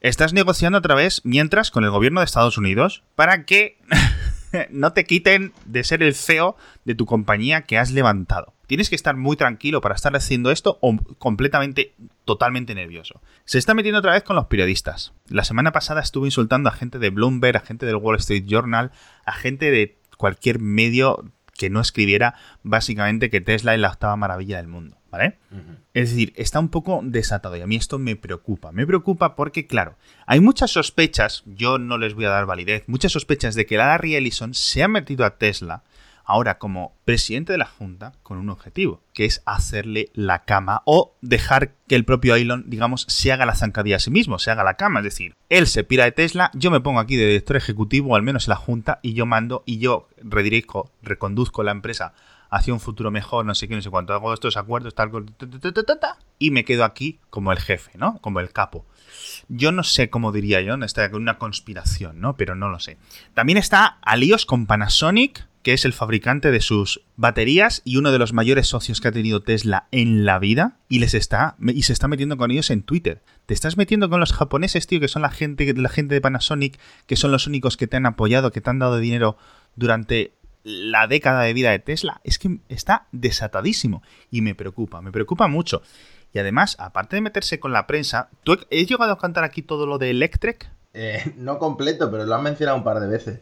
Estás 0.00 0.32
negociando 0.32 0.78
otra 0.78 0.94
vez 0.94 1.20
mientras 1.24 1.70
con 1.70 1.84
el 1.84 1.90
gobierno 1.90 2.20
de 2.20 2.26
Estados 2.26 2.56
Unidos 2.56 3.02
para 3.16 3.44
que 3.44 3.78
no 4.70 4.92
te 4.92 5.04
quiten 5.04 5.52
de 5.64 5.84
ser 5.84 6.02
el 6.02 6.14
CEO 6.14 6.56
de 6.84 6.94
tu 6.94 7.06
compañía 7.06 7.62
que 7.62 7.76
has 7.76 7.90
levantado. 7.90 8.54
Tienes 8.66 8.88
que 8.88 8.94
estar 8.94 9.16
muy 9.16 9.36
tranquilo 9.36 9.80
para 9.80 9.96
estar 9.96 10.14
haciendo 10.14 10.52
esto 10.52 10.78
o 10.80 10.96
completamente, 11.18 11.92
totalmente 12.24 12.72
nervioso. 12.76 13.20
Se 13.44 13.58
está 13.58 13.74
metiendo 13.74 13.98
otra 13.98 14.12
vez 14.12 14.22
con 14.22 14.36
los 14.36 14.46
periodistas. 14.46 15.12
La 15.28 15.42
semana 15.42 15.72
pasada 15.72 16.00
estuvo 16.00 16.24
insultando 16.24 16.68
a 16.68 16.72
gente 16.72 17.00
de 17.00 17.10
Bloomberg, 17.10 17.56
a 17.56 17.66
gente 17.66 17.84
del 17.84 17.96
Wall 17.96 18.18
Street 18.18 18.44
Journal, 18.46 18.92
a 19.24 19.32
gente 19.32 19.72
de 19.72 19.98
cualquier 20.16 20.60
medio 20.60 21.32
que 21.60 21.68
no 21.68 21.82
escribiera 21.82 22.36
básicamente 22.62 23.28
que 23.28 23.42
Tesla 23.42 23.74
es 23.74 23.80
la 23.80 23.90
octava 23.90 24.16
maravilla 24.16 24.56
del 24.56 24.66
mundo, 24.66 24.96
¿vale? 25.10 25.36
Es 25.92 26.08
decir, 26.08 26.32
está 26.36 26.58
un 26.58 26.70
poco 26.70 27.02
desatado 27.04 27.54
y 27.54 27.60
a 27.60 27.66
mí 27.66 27.76
esto 27.76 27.98
me 27.98 28.16
preocupa. 28.16 28.72
Me 28.72 28.86
preocupa 28.86 29.36
porque, 29.36 29.66
claro, 29.66 29.98
hay 30.24 30.40
muchas 30.40 30.70
sospechas, 30.70 31.42
yo 31.44 31.76
no 31.76 31.98
les 31.98 32.14
voy 32.14 32.24
a 32.24 32.30
dar 32.30 32.46
validez, 32.46 32.84
muchas 32.86 33.12
sospechas 33.12 33.54
de 33.54 33.66
que 33.66 33.76
Larry 33.76 34.16
Ellison 34.16 34.54
se 34.54 34.82
ha 34.82 34.88
metido 34.88 35.26
a 35.26 35.36
Tesla 35.36 35.82
ahora 36.30 36.58
como 36.58 36.94
presidente 37.04 37.52
de 37.52 37.58
la 37.58 37.66
Junta 37.66 38.12
con 38.22 38.38
un 38.38 38.50
objetivo, 38.50 39.02
que 39.12 39.24
es 39.24 39.42
hacerle 39.46 40.10
la 40.14 40.44
cama 40.44 40.82
o 40.84 41.14
dejar 41.20 41.74
que 41.88 41.96
el 41.96 42.04
propio 42.04 42.36
Elon, 42.36 42.64
digamos, 42.68 43.04
se 43.08 43.32
haga 43.32 43.46
la 43.46 43.56
zancadilla 43.56 43.96
a 43.96 44.00
sí 44.00 44.10
mismo, 44.10 44.38
se 44.38 44.50
haga 44.50 44.64
la 44.64 44.74
cama. 44.74 45.00
Es 45.00 45.04
decir, 45.04 45.34
él 45.48 45.66
se 45.66 45.84
pira 45.84 46.04
de 46.04 46.12
Tesla, 46.12 46.50
yo 46.54 46.70
me 46.70 46.80
pongo 46.80 47.00
aquí 47.00 47.16
de 47.16 47.26
director 47.26 47.56
ejecutivo, 47.56 48.14
al 48.14 48.22
menos 48.22 48.46
en 48.46 48.50
la 48.50 48.56
Junta, 48.56 49.00
y 49.02 49.14
yo 49.14 49.26
mando 49.26 49.62
y 49.66 49.78
yo 49.78 50.08
redirijo, 50.22 50.90
reconduzco 51.02 51.62
la 51.62 51.72
empresa 51.72 52.14
hacia 52.50 52.74
un 52.74 52.80
futuro 52.80 53.10
mejor, 53.10 53.46
no 53.46 53.54
sé 53.54 53.68
qué, 53.68 53.76
no 53.76 53.82
sé 53.82 53.90
cuánto, 53.90 54.12
hago 54.12 54.34
estos 54.34 54.56
acuerdos, 54.56 54.94
tal, 54.94 55.10
y 56.38 56.50
me 56.50 56.64
quedo 56.64 56.84
aquí 56.84 57.20
como 57.30 57.52
el 57.52 57.58
jefe, 57.58 57.92
¿no? 57.96 58.18
Como 58.20 58.40
el 58.40 58.50
capo. 58.50 58.84
Yo 59.48 59.72
no 59.72 59.84
sé 59.84 60.10
cómo 60.10 60.32
diría 60.32 60.60
yo, 60.60 60.74
está 60.76 61.08
una 61.12 61.38
conspiración, 61.38 62.20
¿no? 62.20 62.36
Pero 62.36 62.54
no 62.54 62.68
lo 62.68 62.80
sé. 62.80 62.98
También 63.34 63.56
está 63.56 63.98
alíos 64.02 64.46
con 64.46 64.66
Panasonic, 64.66 65.46
que 65.62 65.72
es 65.72 65.84
el 65.84 65.92
fabricante 65.92 66.50
de 66.50 66.60
sus 66.60 67.02
baterías 67.16 67.82
y 67.84 67.96
uno 67.96 68.12
de 68.12 68.18
los 68.18 68.32
mayores 68.32 68.68
socios 68.68 69.00
que 69.00 69.08
ha 69.08 69.12
tenido 69.12 69.42
Tesla 69.42 69.86
en 69.90 70.24
la 70.24 70.38
vida, 70.38 70.78
y 70.88 71.00
les 71.00 71.14
está 71.14 71.56
y 71.60 71.82
se 71.82 71.92
está 71.92 72.08
metiendo 72.08 72.36
con 72.36 72.50
ellos 72.50 72.70
en 72.70 72.82
Twitter. 72.82 73.22
Te 73.46 73.54
estás 73.54 73.76
metiendo 73.76 74.08
con 74.08 74.20
los 74.20 74.32
japoneses, 74.32 74.86
tío, 74.86 75.00
que 75.00 75.08
son 75.08 75.22
la 75.22 75.30
gente, 75.30 75.72
la 75.74 75.88
gente 75.88 76.14
de 76.14 76.20
Panasonic, 76.20 76.78
que 77.06 77.16
son 77.16 77.30
los 77.30 77.46
únicos 77.46 77.76
que 77.76 77.86
te 77.86 77.96
han 77.96 78.06
apoyado, 78.06 78.52
que 78.52 78.60
te 78.60 78.70
han 78.70 78.78
dado 78.78 78.98
dinero 78.98 79.36
durante 79.76 80.32
la 80.62 81.06
década 81.06 81.42
de 81.42 81.52
vida 81.52 81.70
de 81.70 81.78
Tesla. 81.78 82.20
Es 82.24 82.38
que 82.38 82.60
está 82.68 83.06
desatadísimo 83.12 84.02
y 84.30 84.40
me 84.40 84.54
preocupa, 84.54 85.00
me 85.00 85.12
preocupa 85.12 85.48
mucho. 85.48 85.82
Y 86.32 86.38
además, 86.38 86.76
aparte 86.78 87.16
de 87.16 87.22
meterse 87.22 87.58
con 87.58 87.72
la 87.72 87.86
prensa, 87.86 88.30
¿tú 88.44 88.56
he 88.70 88.86
llegado 88.86 89.12
a 89.12 89.18
cantar 89.18 89.44
aquí 89.44 89.62
todo 89.62 89.86
lo 89.86 89.98
de 89.98 90.10
Electrek? 90.10 90.70
Eh, 90.94 91.34
no 91.36 91.58
completo, 91.58 92.10
pero 92.10 92.24
lo 92.24 92.34
han 92.34 92.42
mencionado 92.42 92.78
un 92.78 92.84
par 92.84 93.00
de 93.00 93.08
veces 93.08 93.40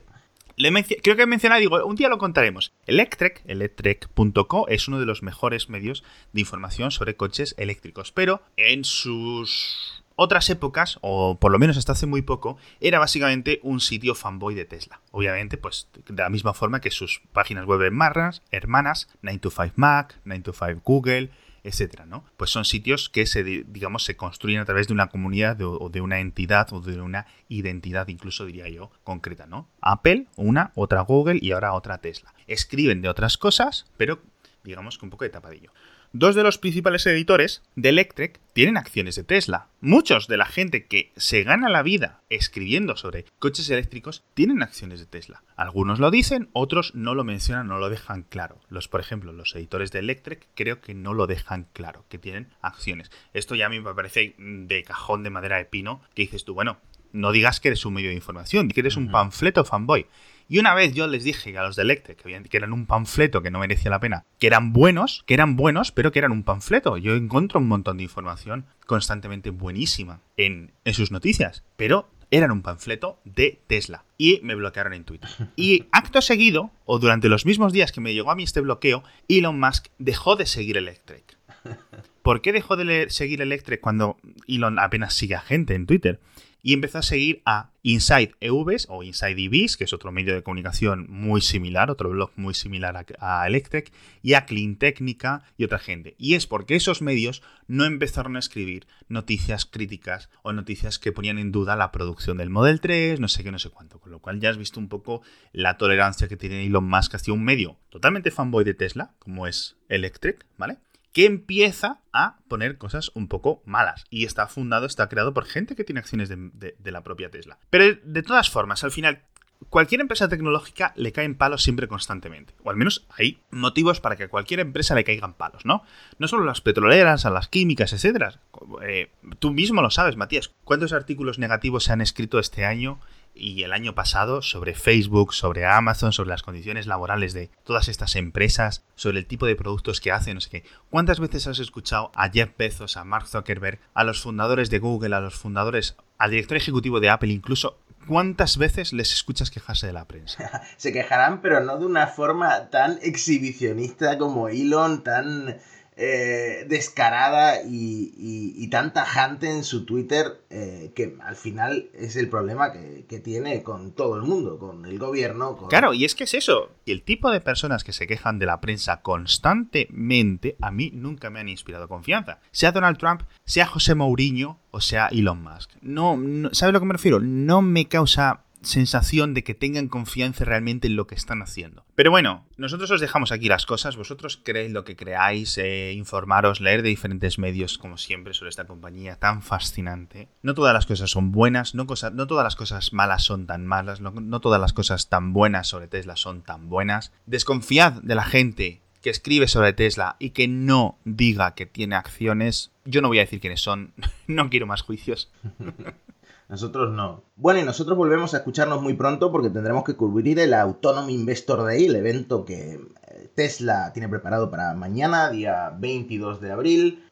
creo 1.03 1.17
que 1.17 1.23
he 1.23 1.27
mencionado, 1.27 1.61
digo, 1.61 1.85
un 1.85 1.97
día 1.97 2.09
lo 2.09 2.19
contaremos. 2.19 2.73
Electrek, 2.87 3.43
electrek.co, 3.47 4.69
es 4.69 4.89
uno 4.89 5.01
de 5.01 5.07
los 5.07 5.23
mejores 5.23 5.69
medios 5.69 6.05
de 6.33 6.41
información 6.41 6.91
sobre 6.91 7.17
coches 7.17 7.55
eléctricos, 7.59 8.13
pero 8.13 8.43
en 8.57 8.85
sus 8.85 10.03
otras 10.21 10.51
épocas, 10.51 10.99
o 11.01 11.39
por 11.39 11.53
lo 11.53 11.61
menos 11.61 11.77
hasta 11.77 11.93
hace 11.93 12.07
muy 12.07 12.23
poco, 12.23 12.59
era 12.81 12.99
básicamente 12.99 13.61
un 13.63 13.79
sitio 13.79 14.17
fanboy 14.17 14.57
de 14.57 14.65
Tesla. 14.65 15.01
Obviamente, 15.13 15.59
pues 15.59 15.89
de 15.95 16.23
la 16.23 16.29
misma 16.29 16.55
forma 16.55 16.81
que 16.81 16.91
sus 16.91 17.23
páginas 17.33 17.67
web 17.67 17.83
hermanas, 17.83 18.43
hermanas 18.51 19.09
9to5Mac, 19.23 20.15
9to5Google, 20.25 21.31
etcétera, 21.69 22.07
¿no? 22.07 22.25
Pues 22.37 22.51
son 22.51 22.65
sitios 22.65 23.09
que 23.09 23.27
se, 23.27 23.45
digamos, 23.45 24.05
se 24.05 24.17
construyen 24.17 24.61
a 24.61 24.65
través 24.65 24.89
de 24.89 24.95
una 24.95 25.09
comunidad 25.09 25.61
o 25.61 25.89
de 25.91 26.01
una 26.01 26.19
entidad 26.19 26.73
o 26.73 26.81
de 26.81 27.01
una 27.01 27.27
identidad, 27.49 28.09
incluso 28.09 28.47
diría 28.47 28.69
yo, 28.69 28.91
concreta, 29.05 29.47
¿no? 29.47 29.69
Apple, 29.81 30.27
una, 30.37 30.73
otra 30.75 31.03
Google 31.03 31.39
y 31.43 31.53
ahora 31.53 31.75
otra 31.75 31.99
Tesla. 31.99 32.35
Escriben 32.47 33.03
de 33.03 33.09
otras 33.09 33.37
cosas, 33.37 33.87
pero 33.99 34.21
digamos 34.65 34.99
que 34.99 35.05
un 35.05 35.11
poco 35.11 35.25
de 35.25 35.31
tapadillo. 35.31 35.73
Dos 36.13 36.35
de 36.35 36.43
los 36.43 36.57
principales 36.57 37.05
editores 37.05 37.63
de 37.77 37.91
Electrek 37.91 38.41
tienen 38.55 38.79
acciones 38.79 39.15
de 39.15 39.25
Tesla. 39.25 39.69
Muchos 39.83 40.27
de 40.27 40.39
la 40.39 40.47
gente 40.47 40.87
que 40.87 41.13
se 41.19 41.43
gana 41.43 41.69
la 41.69 41.83
vida 41.83 42.23
escribiendo 42.31 42.97
sobre 42.97 43.27
coches 43.39 43.69
eléctricos 43.69 44.25
tienen 44.33 44.63
acciones 44.63 45.01
de 45.01 45.07
Tesla. 45.07 45.43
Algunos 45.55 45.99
lo 45.99 46.11
dicen, 46.11 46.49
otros 46.55 46.95
no 46.95 47.15
lo 47.15 47.25
mencionan, 47.25 47.69
no 47.69 47.79
lo 47.79 47.91
dejan 47.91 48.23
claro. 48.23 48.59
Los, 48.71 48.89
por 48.89 49.01
ejemplo, 49.01 49.35
los 49.35 49.55
editores 49.55 49.93
de 49.93 49.99
Electrek 49.99 50.49
creo 50.55 50.81
que 50.81 50.95
no 50.95 51.13
lo 51.13 51.27
dejan 51.27 51.69
claro, 51.75 52.07
que 52.09 52.17
tienen 52.17 52.49
acciones. 52.63 53.11
Esto 53.35 53.55
ya 53.55 53.67
a 53.67 53.69
mí 53.69 53.79
me 53.79 53.93
parece 53.93 54.35
de 54.39 54.83
cajón 54.85 55.23
de 55.23 55.31
madera 55.31 55.59
de 55.59 55.67
pino, 55.67 56.01
que 56.15 56.23
dices 56.23 56.47
tú, 56.47 56.55
bueno, 56.55 56.79
no 57.13 57.33
digas 57.33 57.61
que 57.61 57.69
eres 57.69 57.85
un 57.85 57.93
medio 57.93 58.09
de 58.09 58.15
información, 58.15 58.69
que 58.69 58.81
eres 58.81 58.97
un 58.97 59.11
panfleto 59.11 59.63
fanboy. 59.63 60.07
Y 60.49 60.59
una 60.59 60.75
vez 60.75 60.95
yo 60.95 61.07
les 61.07 61.25
dije 61.25 61.57
a 61.59 61.63
los 61.63 61.77
de 61.77 61.83
Electric 61.83 62.23
que, 62.23 62.57
eran 62.57 62.73
un 62.73 62.87
panfleto 62.87 63.43
que 63.43 63.51
no 63.51 63.59
merecía 63.59 63.91
la 63.91 64.01
pena, 64.01 64.25
que 64.39 64.47
eran 64.47 64.73
buenos, 64.73 65.23
que 65.27 65.35
eran 65.35 65.57
buenos, 65.57 65.93
pero 65.93 66.11
que 66.11 66.19
eran 66.21 66.33
un 66.33 66.43
panfleto. 66.43 66.97
Yo 66.97 67.15
encuentro 67.15 67.61
un 67.61 67.69
montón 67.69 67.99
de 67.99 68.05
información 68.05 68.65
constantemente 68.87 69.51
buenísima 69.51 70.21
en, 70.39 70.73
en 70.87 70.95
sus 70.95 71.13
noticias, 71.13 71.65
pero 71.77 72.09
eran 72.31 72.51
un 72.51 72.63
panfleto 72.63 73.21
de 73.25 73.61
Tesla. 73.67 74.05
Y 74.17 74.41
me 74.43 74.55
bloquearon 74.55 74.95
en 74.95 75.05
Twitter. 75.05 75.29
Y 75.57 75.87
acto 75.93 76.23
seguido, 76.23 76.71
o 76.87 76.99
durante 76.99 77.29
los 77.29 77.45
mismos 77.45 77.73
días 77.75 77.93
que 77.93 78.01
me 78.01 78.15
llegó 78.15 78.31
a 78.31 78.35
mí 78.35 78.43
este 78.43 78.63
bloqueo, 78.63 79.05
Elon 79.29 79.61
Musk 79.61 79.89
dejó 79.99 80.37
de 80.37 80.47
seguir 80.47 80.79
Electric. 80.79 81.37
¿Por 82.23 82.41
qué 82.41 82.53
dejó 82.53 82.77
de 82.77 83.11
seguir 83.11 83.43
Electric 83.43 83.81
cuando 83.81 84.17
Elon 84.47 84.79
apenas 84.79 85.15
sigue 85.15 85.35
a 85.35 85.41
gente 85.41 85.75
en 85.75 85.87
Twitter? 85.87 86.21
Y 86.63 86.73
empezó 86.73 86.99
a 86.99 87.03
seguir 87.03 87.43
a 87.45 87.71
Inside 87.83 88.35
EVs 88.41 88.87
o 88.91 89.03
Inside 89.03 89.45
EVs, 89.45 89.77
que 89.77 89.85
es 89.85 89.93
otro 89.93 90.13
medio 90.13 90.35
de 90.35 90.43
comunicación 90.43 91.07
muy 91.09 91.41
similar, 91.41 91.91
otro 91.91 92.11
blog 92.11 92.33
muy 92.37 92.55
similar 92.55 93.07
a, 93.19 93.47
Electric, 93.47 93.93
y 94.23 94.35
a 94.35 94.45
Clean 94.45 94.77
Technica 94.77 95.45
y 95.57 95.65
otra 95.65 95.79
gente. 95.79 96.15
Y 96.19 96.35
es 96.35 96.47
porque 96.47 96.77
esos 96.77 97.01
medios 97.01 97.43
no 97.67 97.85
empezaron 97.85 98.37
a 98.37 98.41
escribir 98.41 98.87
noticias 99.09 99.65
críticas 99.65 100.29
o 100.43 100.53
noticias 100.53 100.99
que 100.99 101.13
ponían 101.13 101.39
en 101.39 101.53
duda 101.53 101.77
la 101.77 101.93
producción 101.93 102.39
del 102.39 102.51
Model 102.51 102.81
3, 102.81 103.21
no 103.21 103.29
sé 103.29 103.45
qué, 103.45 103.53
no 103.53 103.59
sé 103.59 103.71
cuánto. 103.71 104.01
Con 104.01 104.13
lo 104.13 104.21
cual 104.21 104.41
ya 104.41 104.51
has 104.51 104.59
visto 104.59 104.81
un 104.81 104.89
poco 104.89 105.23
la 105.53 105.79
tolerancia 105.79 106.29
que 106.29 106.37
tiene 106.37 106.67
Elon 106.67 106.89
Musk 106.89 107.15
hacia 107.15 107.33
un 107.33 107.45
medio 107.45 107.79
totalmente 107.89 108.31
fanboy 108.31 108.65
de 108.65 108.75
Tesla, 108.75 109.15
como 109.19 109.47
es 109.47 109.77
Electric, 109.89 110.45
¿vale? 110.57 110.79
Que 111.13 111.27
empieza 111.27 112.01
a 112.13 112.39
poner 112.49 112.79
cosas 112.79 113.11
un 113.15 113.29
poco 113.29 113.63
malas. 113.65 114.05
Y 114.11 114.25
está 114.25 114.47
fundado, 114.47 114.87
está 114.87 115.09
creado 115.09 115.35
por 115.35 115.45
gente 115.45 115.75
que 115.75 115.85
tiene 115.85 116.01
acciones 116.01 116.29
de, 116.29 116.77
la 116.85 117.03
propia 117.03 117.31
Tesla. 117.31 117.59
Pero 117.71 117.99
de 118.03 118.23
todas 118.23 118.51
formas, 118.51 118.85
al 118.85 118.91
final, 118.91 119.23
cualquier 119.69 120.01
empresa 120.01 120.29
tecnológica 120.29 120.93
le 120.97 121.13
caen 121.13 121.35
palos 121.35 121.63
siempre 121.63 121.89
constantemente. 121.89 122.55
O 122.63 122.71
al 122.71 122.77
menos 122.77 123.07
hay 123.17 123.41
motivos 123.51 124.01
para 124.01 124.17
que 124.17 124.25
a 124.25 124.29
cualquier 124.29 124.61
empresa 124.61 124.95
le 124.95 125.05
caigan 125.05 125.35
palos, 125.35 125.65
¿no? 125.65 125.83
No 126.19 126.29
solo 126.29 126.45
las 126.45 126.61
petroleras, 126.61 127.27
a 127.27 127.31
las 127.31 127.49
químicas, 127.49 127.93
etc. 127.93 128.37
Eh, 128.83 129.11
tú 129.39 129.53
mismo 129.53 129.83
lo 129.83 129.91
sabes, 129.91 130.17
Matías. 130.17 130.51
¿Cuántos 130.65 130.93
artículos 130.93 131.39
negativos 131.39 131.85
se 131.85 131.93
han 131.93 132.01
escrito 132.01 132.39
este 132.39 132.65
año 132.65 133.01
y 133.35 133.63
el 133.63 133.73
año 133.73 133.95
pasado 133.95 134.43
sobre 134.43 134.75
Facebook, 134.75 135.33
sobre 135.33 135.65
Amazon, 135.65 136.13
sobre 136.13 136.31
las 136.31 136.43
condiciones 136.43 136.87
laborales 136.87 137.33
de 137.33 137.51
todas 137.65 137.89
estas 137.89 138.17
empresas, 138.17 138.85
sobre 138.97 139.19
el 139.19 139.27
tipo 139.27 139.47
de 139.47 139.55
productos 139.55 140.01
que 140.01 140.11
hacen, 140.11 140.35
no 140.35 140.41
sé 140.41 140.51
qué. 140.51 140.65
¿Cuántas 140.91 141.21
veces 141.21 141.47
has 141.47 141.59
escuchado 141.59 142.11
a 142.15 142.29
Jeff 142.31 142.51
Bezos, 142.59 142.97
a 142.97 143.05
Mark 143.05 143.29
Zuckerberg, 143.29 143.79
a 143.95 144.05
los 144.05 144.21
fundadores 144.21 144.71
de 144.71 144.79
Google, 144.81 145.15
a 145.15 145.21
los 145.21 145.35
fundadores, 145.35 145.97
al 146.19 146.31
director 146.31 146.57
ejecutivo 146.57 147.01
de 147.01 147.11
Apple 147.11 147.31
incluso? 147.31 147.79
¿Cuántas 148.09 148.57
veces 148.57 148.95
les 148.95 149.13
escuchas 149.13 149.51
quejarse 149.51 149.87
de 149.87 149.93
la 149.93 150.07
prensa? 150.07 150.63
Se 150.79 150.95
quejarán, 150.95 151.43
pero 151.43 151.61
no 151.61 151.77
de 151.79 151.85
una 151.85 152.07
forma 152.07 152.71
tan 152.71 152.99
exhibicionista 153.03 154.17
como 154.17 154.49
Elon, 154.49 155.05
tan 155.05 155.59
eh, 156.01 156.65
descarada 156.69 157.63
y, 157.65 158.69
tan 158.69 158.93
tajante 158.93 159.51
en 159.51 159.65
su 159.65 159.87
Twitter 159.87 160.43
eh, 160.51 160.93
que 160.95 161.17
al 161.25 161.35
final 161.35 161.89
es 161.95 162.17
el 162.17 162.29
problema 162.29 162.71
que, 162.71 163.19
tiene 163.19 163.65
con 163.65 163.93
todo 163.93 164.15
el 164.15 164.23
mundo, 164.23 164.59
con 164.59 164.87
el 164.87 164.99
gobierno. 164.99 165.57
Claro, 165.69 165.95
y 165.95 166.05
es 166.05 166.15
que 166.15 166.25
es 166.25 166.35
eso. 166.35 166.71
Y 166.85 166.93
el 166.93 167.03
tipo 167.03 167.33
de 167.33 167.41
personas 167.41 167.83
que 167.83 167.93
se 167.93 168.07
quejan 168.07 168.39
de 168.39 168.47
la 168.47 168.61
prensa 168.61 169.01
constantemente 169.01 170.57
a 170.61 170.71
mí 170.71 170.91
nunca 170.93 171.31
me 171.31 171.41
han 171.41 171.49
inspirado 171.49 171.89
confianza. 171.89 172.39
Sea 172.53 172.71
Donald 172.71 172.99
Trump, 172.99 173.23
sea 173.45 173.67
José 173.67 173.97
Mourinho 173.97 174.61
o 174.71 174.81
sea 174.81 175.09
Elon 175.09 175.43
Musk. 175.43 175.71
No, 175.81 176.17
no 176.17 176.51
¿sabes 176.53 176.71
a 176.71 176.73
lo 176.75 176.81
que 176.81 176.87
me 176.87 176.93
refiero? 176.93 177.19
No 177.19 177.63
me 177.63 177.89
causa 177.89 178.43
sensación 178.63 179.35
de 179.35 179.45
que 179.45 179.55
tengan 179.55 179.89
confianza 179.89 180.45
realmente 180.45 180.89
en 180.89 180.97
lo 180.97 181.07
que 181.07 181.15
están 181.15 181.43
haciendo. 181.43 181.85
Pero 181.95 182.11
bueno, 182.11 182.47
nosotros 182.57 182.91
os 182.91 183.01
dejamos 183.01 183.33
aquí 183.33 183.49
las 183.49 183.67
cosas, 183.67 183.97
vosotros 183.97 184.41
creéis 184.43 184.73
lo 184.73 184.85
que 184.85 184.97
creáis, 184.97 185.59
eh, 185.59 185.93
informaros, 185.93 186.61
leer 186.61 186.83
de 186.83 186.89
diferentes 186.89 187.39
medios, 187.39 187.79
como 187.79 187.99
siempre, 187.99 188.35
sobre 188.35 188.51
esta 188.51 188.67
compañía 188.67 189.17
tan 189.17 189.43
fascinante. 189.43 190.29
No 190.43 190.55
todas 190.55 190.75
las 190.75 190.87
cosas 190.87 191.11
son 191.11 191.33
buenas, 191.33 191.75
no, 191.75 191.87
no 192.13 192.27
todas 192.27 192.45
las 192.45 192.57
cosas 192.57 192.93
malas 192.93 193.25
son 193.25 193.47
tan 193.47 193.67
malas, 193.67 194.01
no, 194.01 194.11
no 194.11 194.41
todas 194.41 194.61
las 194.61 194.73
cosas 194.73 195.09
tan 195.09 195.33
buenas 195.33 195.69
sobre 195.69 195.89
Tesla 195.89 196.17
son 196.17 196.43
tan 196.43 196.69
buenas. 196.69 197.13
Desconfiad 197.27 198.03
de 198.03 198.15
la 198.15 198.25
gente 198.25 198.83
que 199.03 199.11
escribe 199.11 199.49
sobre 199.49 199.73
Tesla 199.73 200.17
y 200.19 200.31
que 200.31 200.49
no 200.49 200.99
diga 201.05 201.55
que 201.55 201.67
tiene 201.67 201.95
acciones. 201.95 202.73
Yo 202.85 203.01
no 203.01 203.09
voy 203.09 203.19
a 203.19 203.23
decir 203.23 203.41
quiénes 203.41 203.61
son, 203.61 203.95
no 204.27 204.51
quiero 204.51 204.67
más 204.67 204.83
juicios. 204.83 205.31
Nosotros 206.49 206.91
no. 206.91 207.25
Bueno, 207.37 207.61
y 207.61 207.65
nosotros 207.65 207.97
volvemos 207.97 208.33
a 208.33 208.39
escucharnos 208.39 208.81
muy 208.81 208.95
pronto 208.95 209.31
porque 209.31 209.51
tendremos 209.51 209.85
que 209.85 209.97
cubrir 209.97 210.39
el 210.39 210.55
Autonomy 210.55 211.15
Investor 211.15 211.63
Day, 211.63 211.87
el 211.87 211.97
evento 211.97 212.47
que 212.47 212.81
eh, 213.09 213.31
Tesla 213.35 213.93
tiene 213.93 214.09
preparado 214.09 214.51
para 214.51 214.73
mañana, 214.73 215.29
día 215.29 215.71
22 215.79 216.41
de 216.41 216.51
abril. 216.51 217.05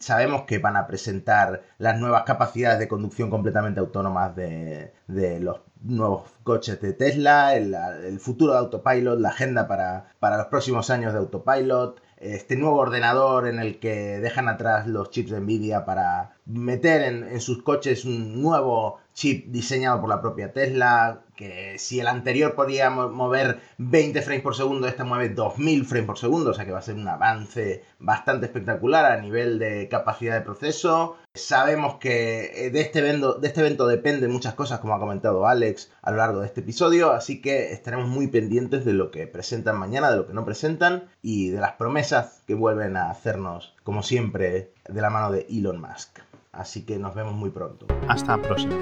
sabemos 0.00 0.42
que 0.42 0.58
van 0.58 0.76
a 0.76 0.86
presentar 0.86 1.62
las 1.78 1.98
nuevas 1.98 2.24
capacidades 2.24 2.78
de 2.78 2.88
conducción 2.88 3.30
completamente 3.30 3.80
autónomas 3.80 4.36
de, 4.36 4.92
los 5.40 5.60
nuevos 5.82 6.24
coches 6.42 6.78
de 6.80 6.92
Tesla, 6.92 7.56
el, 7.56 8.20
futuro 8.20 8.52
de 8.52 8.58
Autopilot, 8.58 9.18
la 9.18 9.30
agenda 9.30 9.66
para, 9.66 10.10
para 10.18 10.36
los 10.36 10.46
próximos 10.48 10.90
años 10.90 11.14
de 11.14 11.20
Autopilot, 11.20 12.02
este 12.20 12.56
nuevo 12.56 12.76
ordenador 12.78 13.46
en 13.46 13.60
el 13.60 13.78
que 13.78 14.18
dejan 14.18 14.48
atrás 14.48 14.86
los 14.86 15.10
chips 15.10 15.30
de 15.30 15.40
Nvidia 15.40 15.84
para 15.84 16.32
meter 16.48 17.02
en, 17.02 17.40
sus 17.40 17.62
coches 17.62 18.04
un 18.04 18.40
nuevo 18.40 18.98
chip 19.12 19.46
diseñado 19.48 20.00
por 20.00 20.08
la 20.08 20.20
propia 20.20 20.52
Tesla, 20.52 21.22
que 21.36 21.78
si 21.78 22.00
el 22.00 22.06
anterior 22.06 22.54
podía 22.54 22.88
mover 22.88 23.60
20 23.76 24.22
frames 24.22 24.42
por 24.42 24.56
segundo, 24.56 24.88
este 24.88 25.04
mueve 25.04 25.28
2000 25.28 25.84
frames 25.84 26.06
por 26.06 26.18
segundo, 26.18 26.50
o 26.50 26.54
sea 26.54 26.64
que 26.64 26.72
va 26.72 26.78
a 26.78 26.82
ser 26.82 26.94
un 26.94 27.06
avance 27.06 27.84
bastante 27.98 28.46
espectacular 28.46 29.04
a 29.04 29.20
nivel 29.20 29.58
de 29.58 29.88
capacidad 29.88 30.34
de 30.34 30.44
proceso. 30.44 31.16
Sabemos 31.34 31.96
que 31.96 32.66
eh, 32.66 32.70
de 32.70 32.80
este, 32.80 33.00
evento, 33.00 33.34
de 33.34 33.48
este 33.48 33.60
evento 33.60 33.86
dependen 33.86 34.30
muchas 34.30 34.54
cosas, 34.54 34.80
como 34.80 34.94
ha 34.94 35.00
comentado 35.00 35.46
Alex 35.46 35.90
a 36.02 36.10
lo 36.12 36.16
largo 36.18 36.40
de 36.40 36.46
este 36.46 36.60
episodio, 36.60 37.12
así 37.12 37.42
que 37.42 37.72
estaremos 37.72 38.08
muy 38.08 38.28
pendientes 38.28 38.84
de 38.84 38.94
lo 38.94 39.10
que 39.10 39.26
presentan 39.26 39.78
mañana, 39.78 40.10
de 40.10 40.16
lo 40.16 40.26
que 40.26 40.32
no 40.32 40.44
presentan 40.44 41.04
y 41.22 41.50
de 41.50 41.60
las 41.60 41.72
promesas 41.72 42.42
que 42.46 42.54
vuelven 42.54 42.96
a 42.96 43.10
hacernos, 43.10 43.74
como 43.82 44.02
siempre, 44.02 44.72
de 44.88 45.00
la 45.00 45.10
mano 45.10 45.30
de 45.30 45.46
Elon 45.50 45.80
Musk. 45.80 46.27
Así 46.58 46.84
que 46.84 46.98
nos 46.98 47.14
vemos 47.14 47.34
muy 47.34 47.50
pronto. 47.50 47.86
Hasta 48.08 48.36
la 48.36 48.42
próxima. 48.42 48.74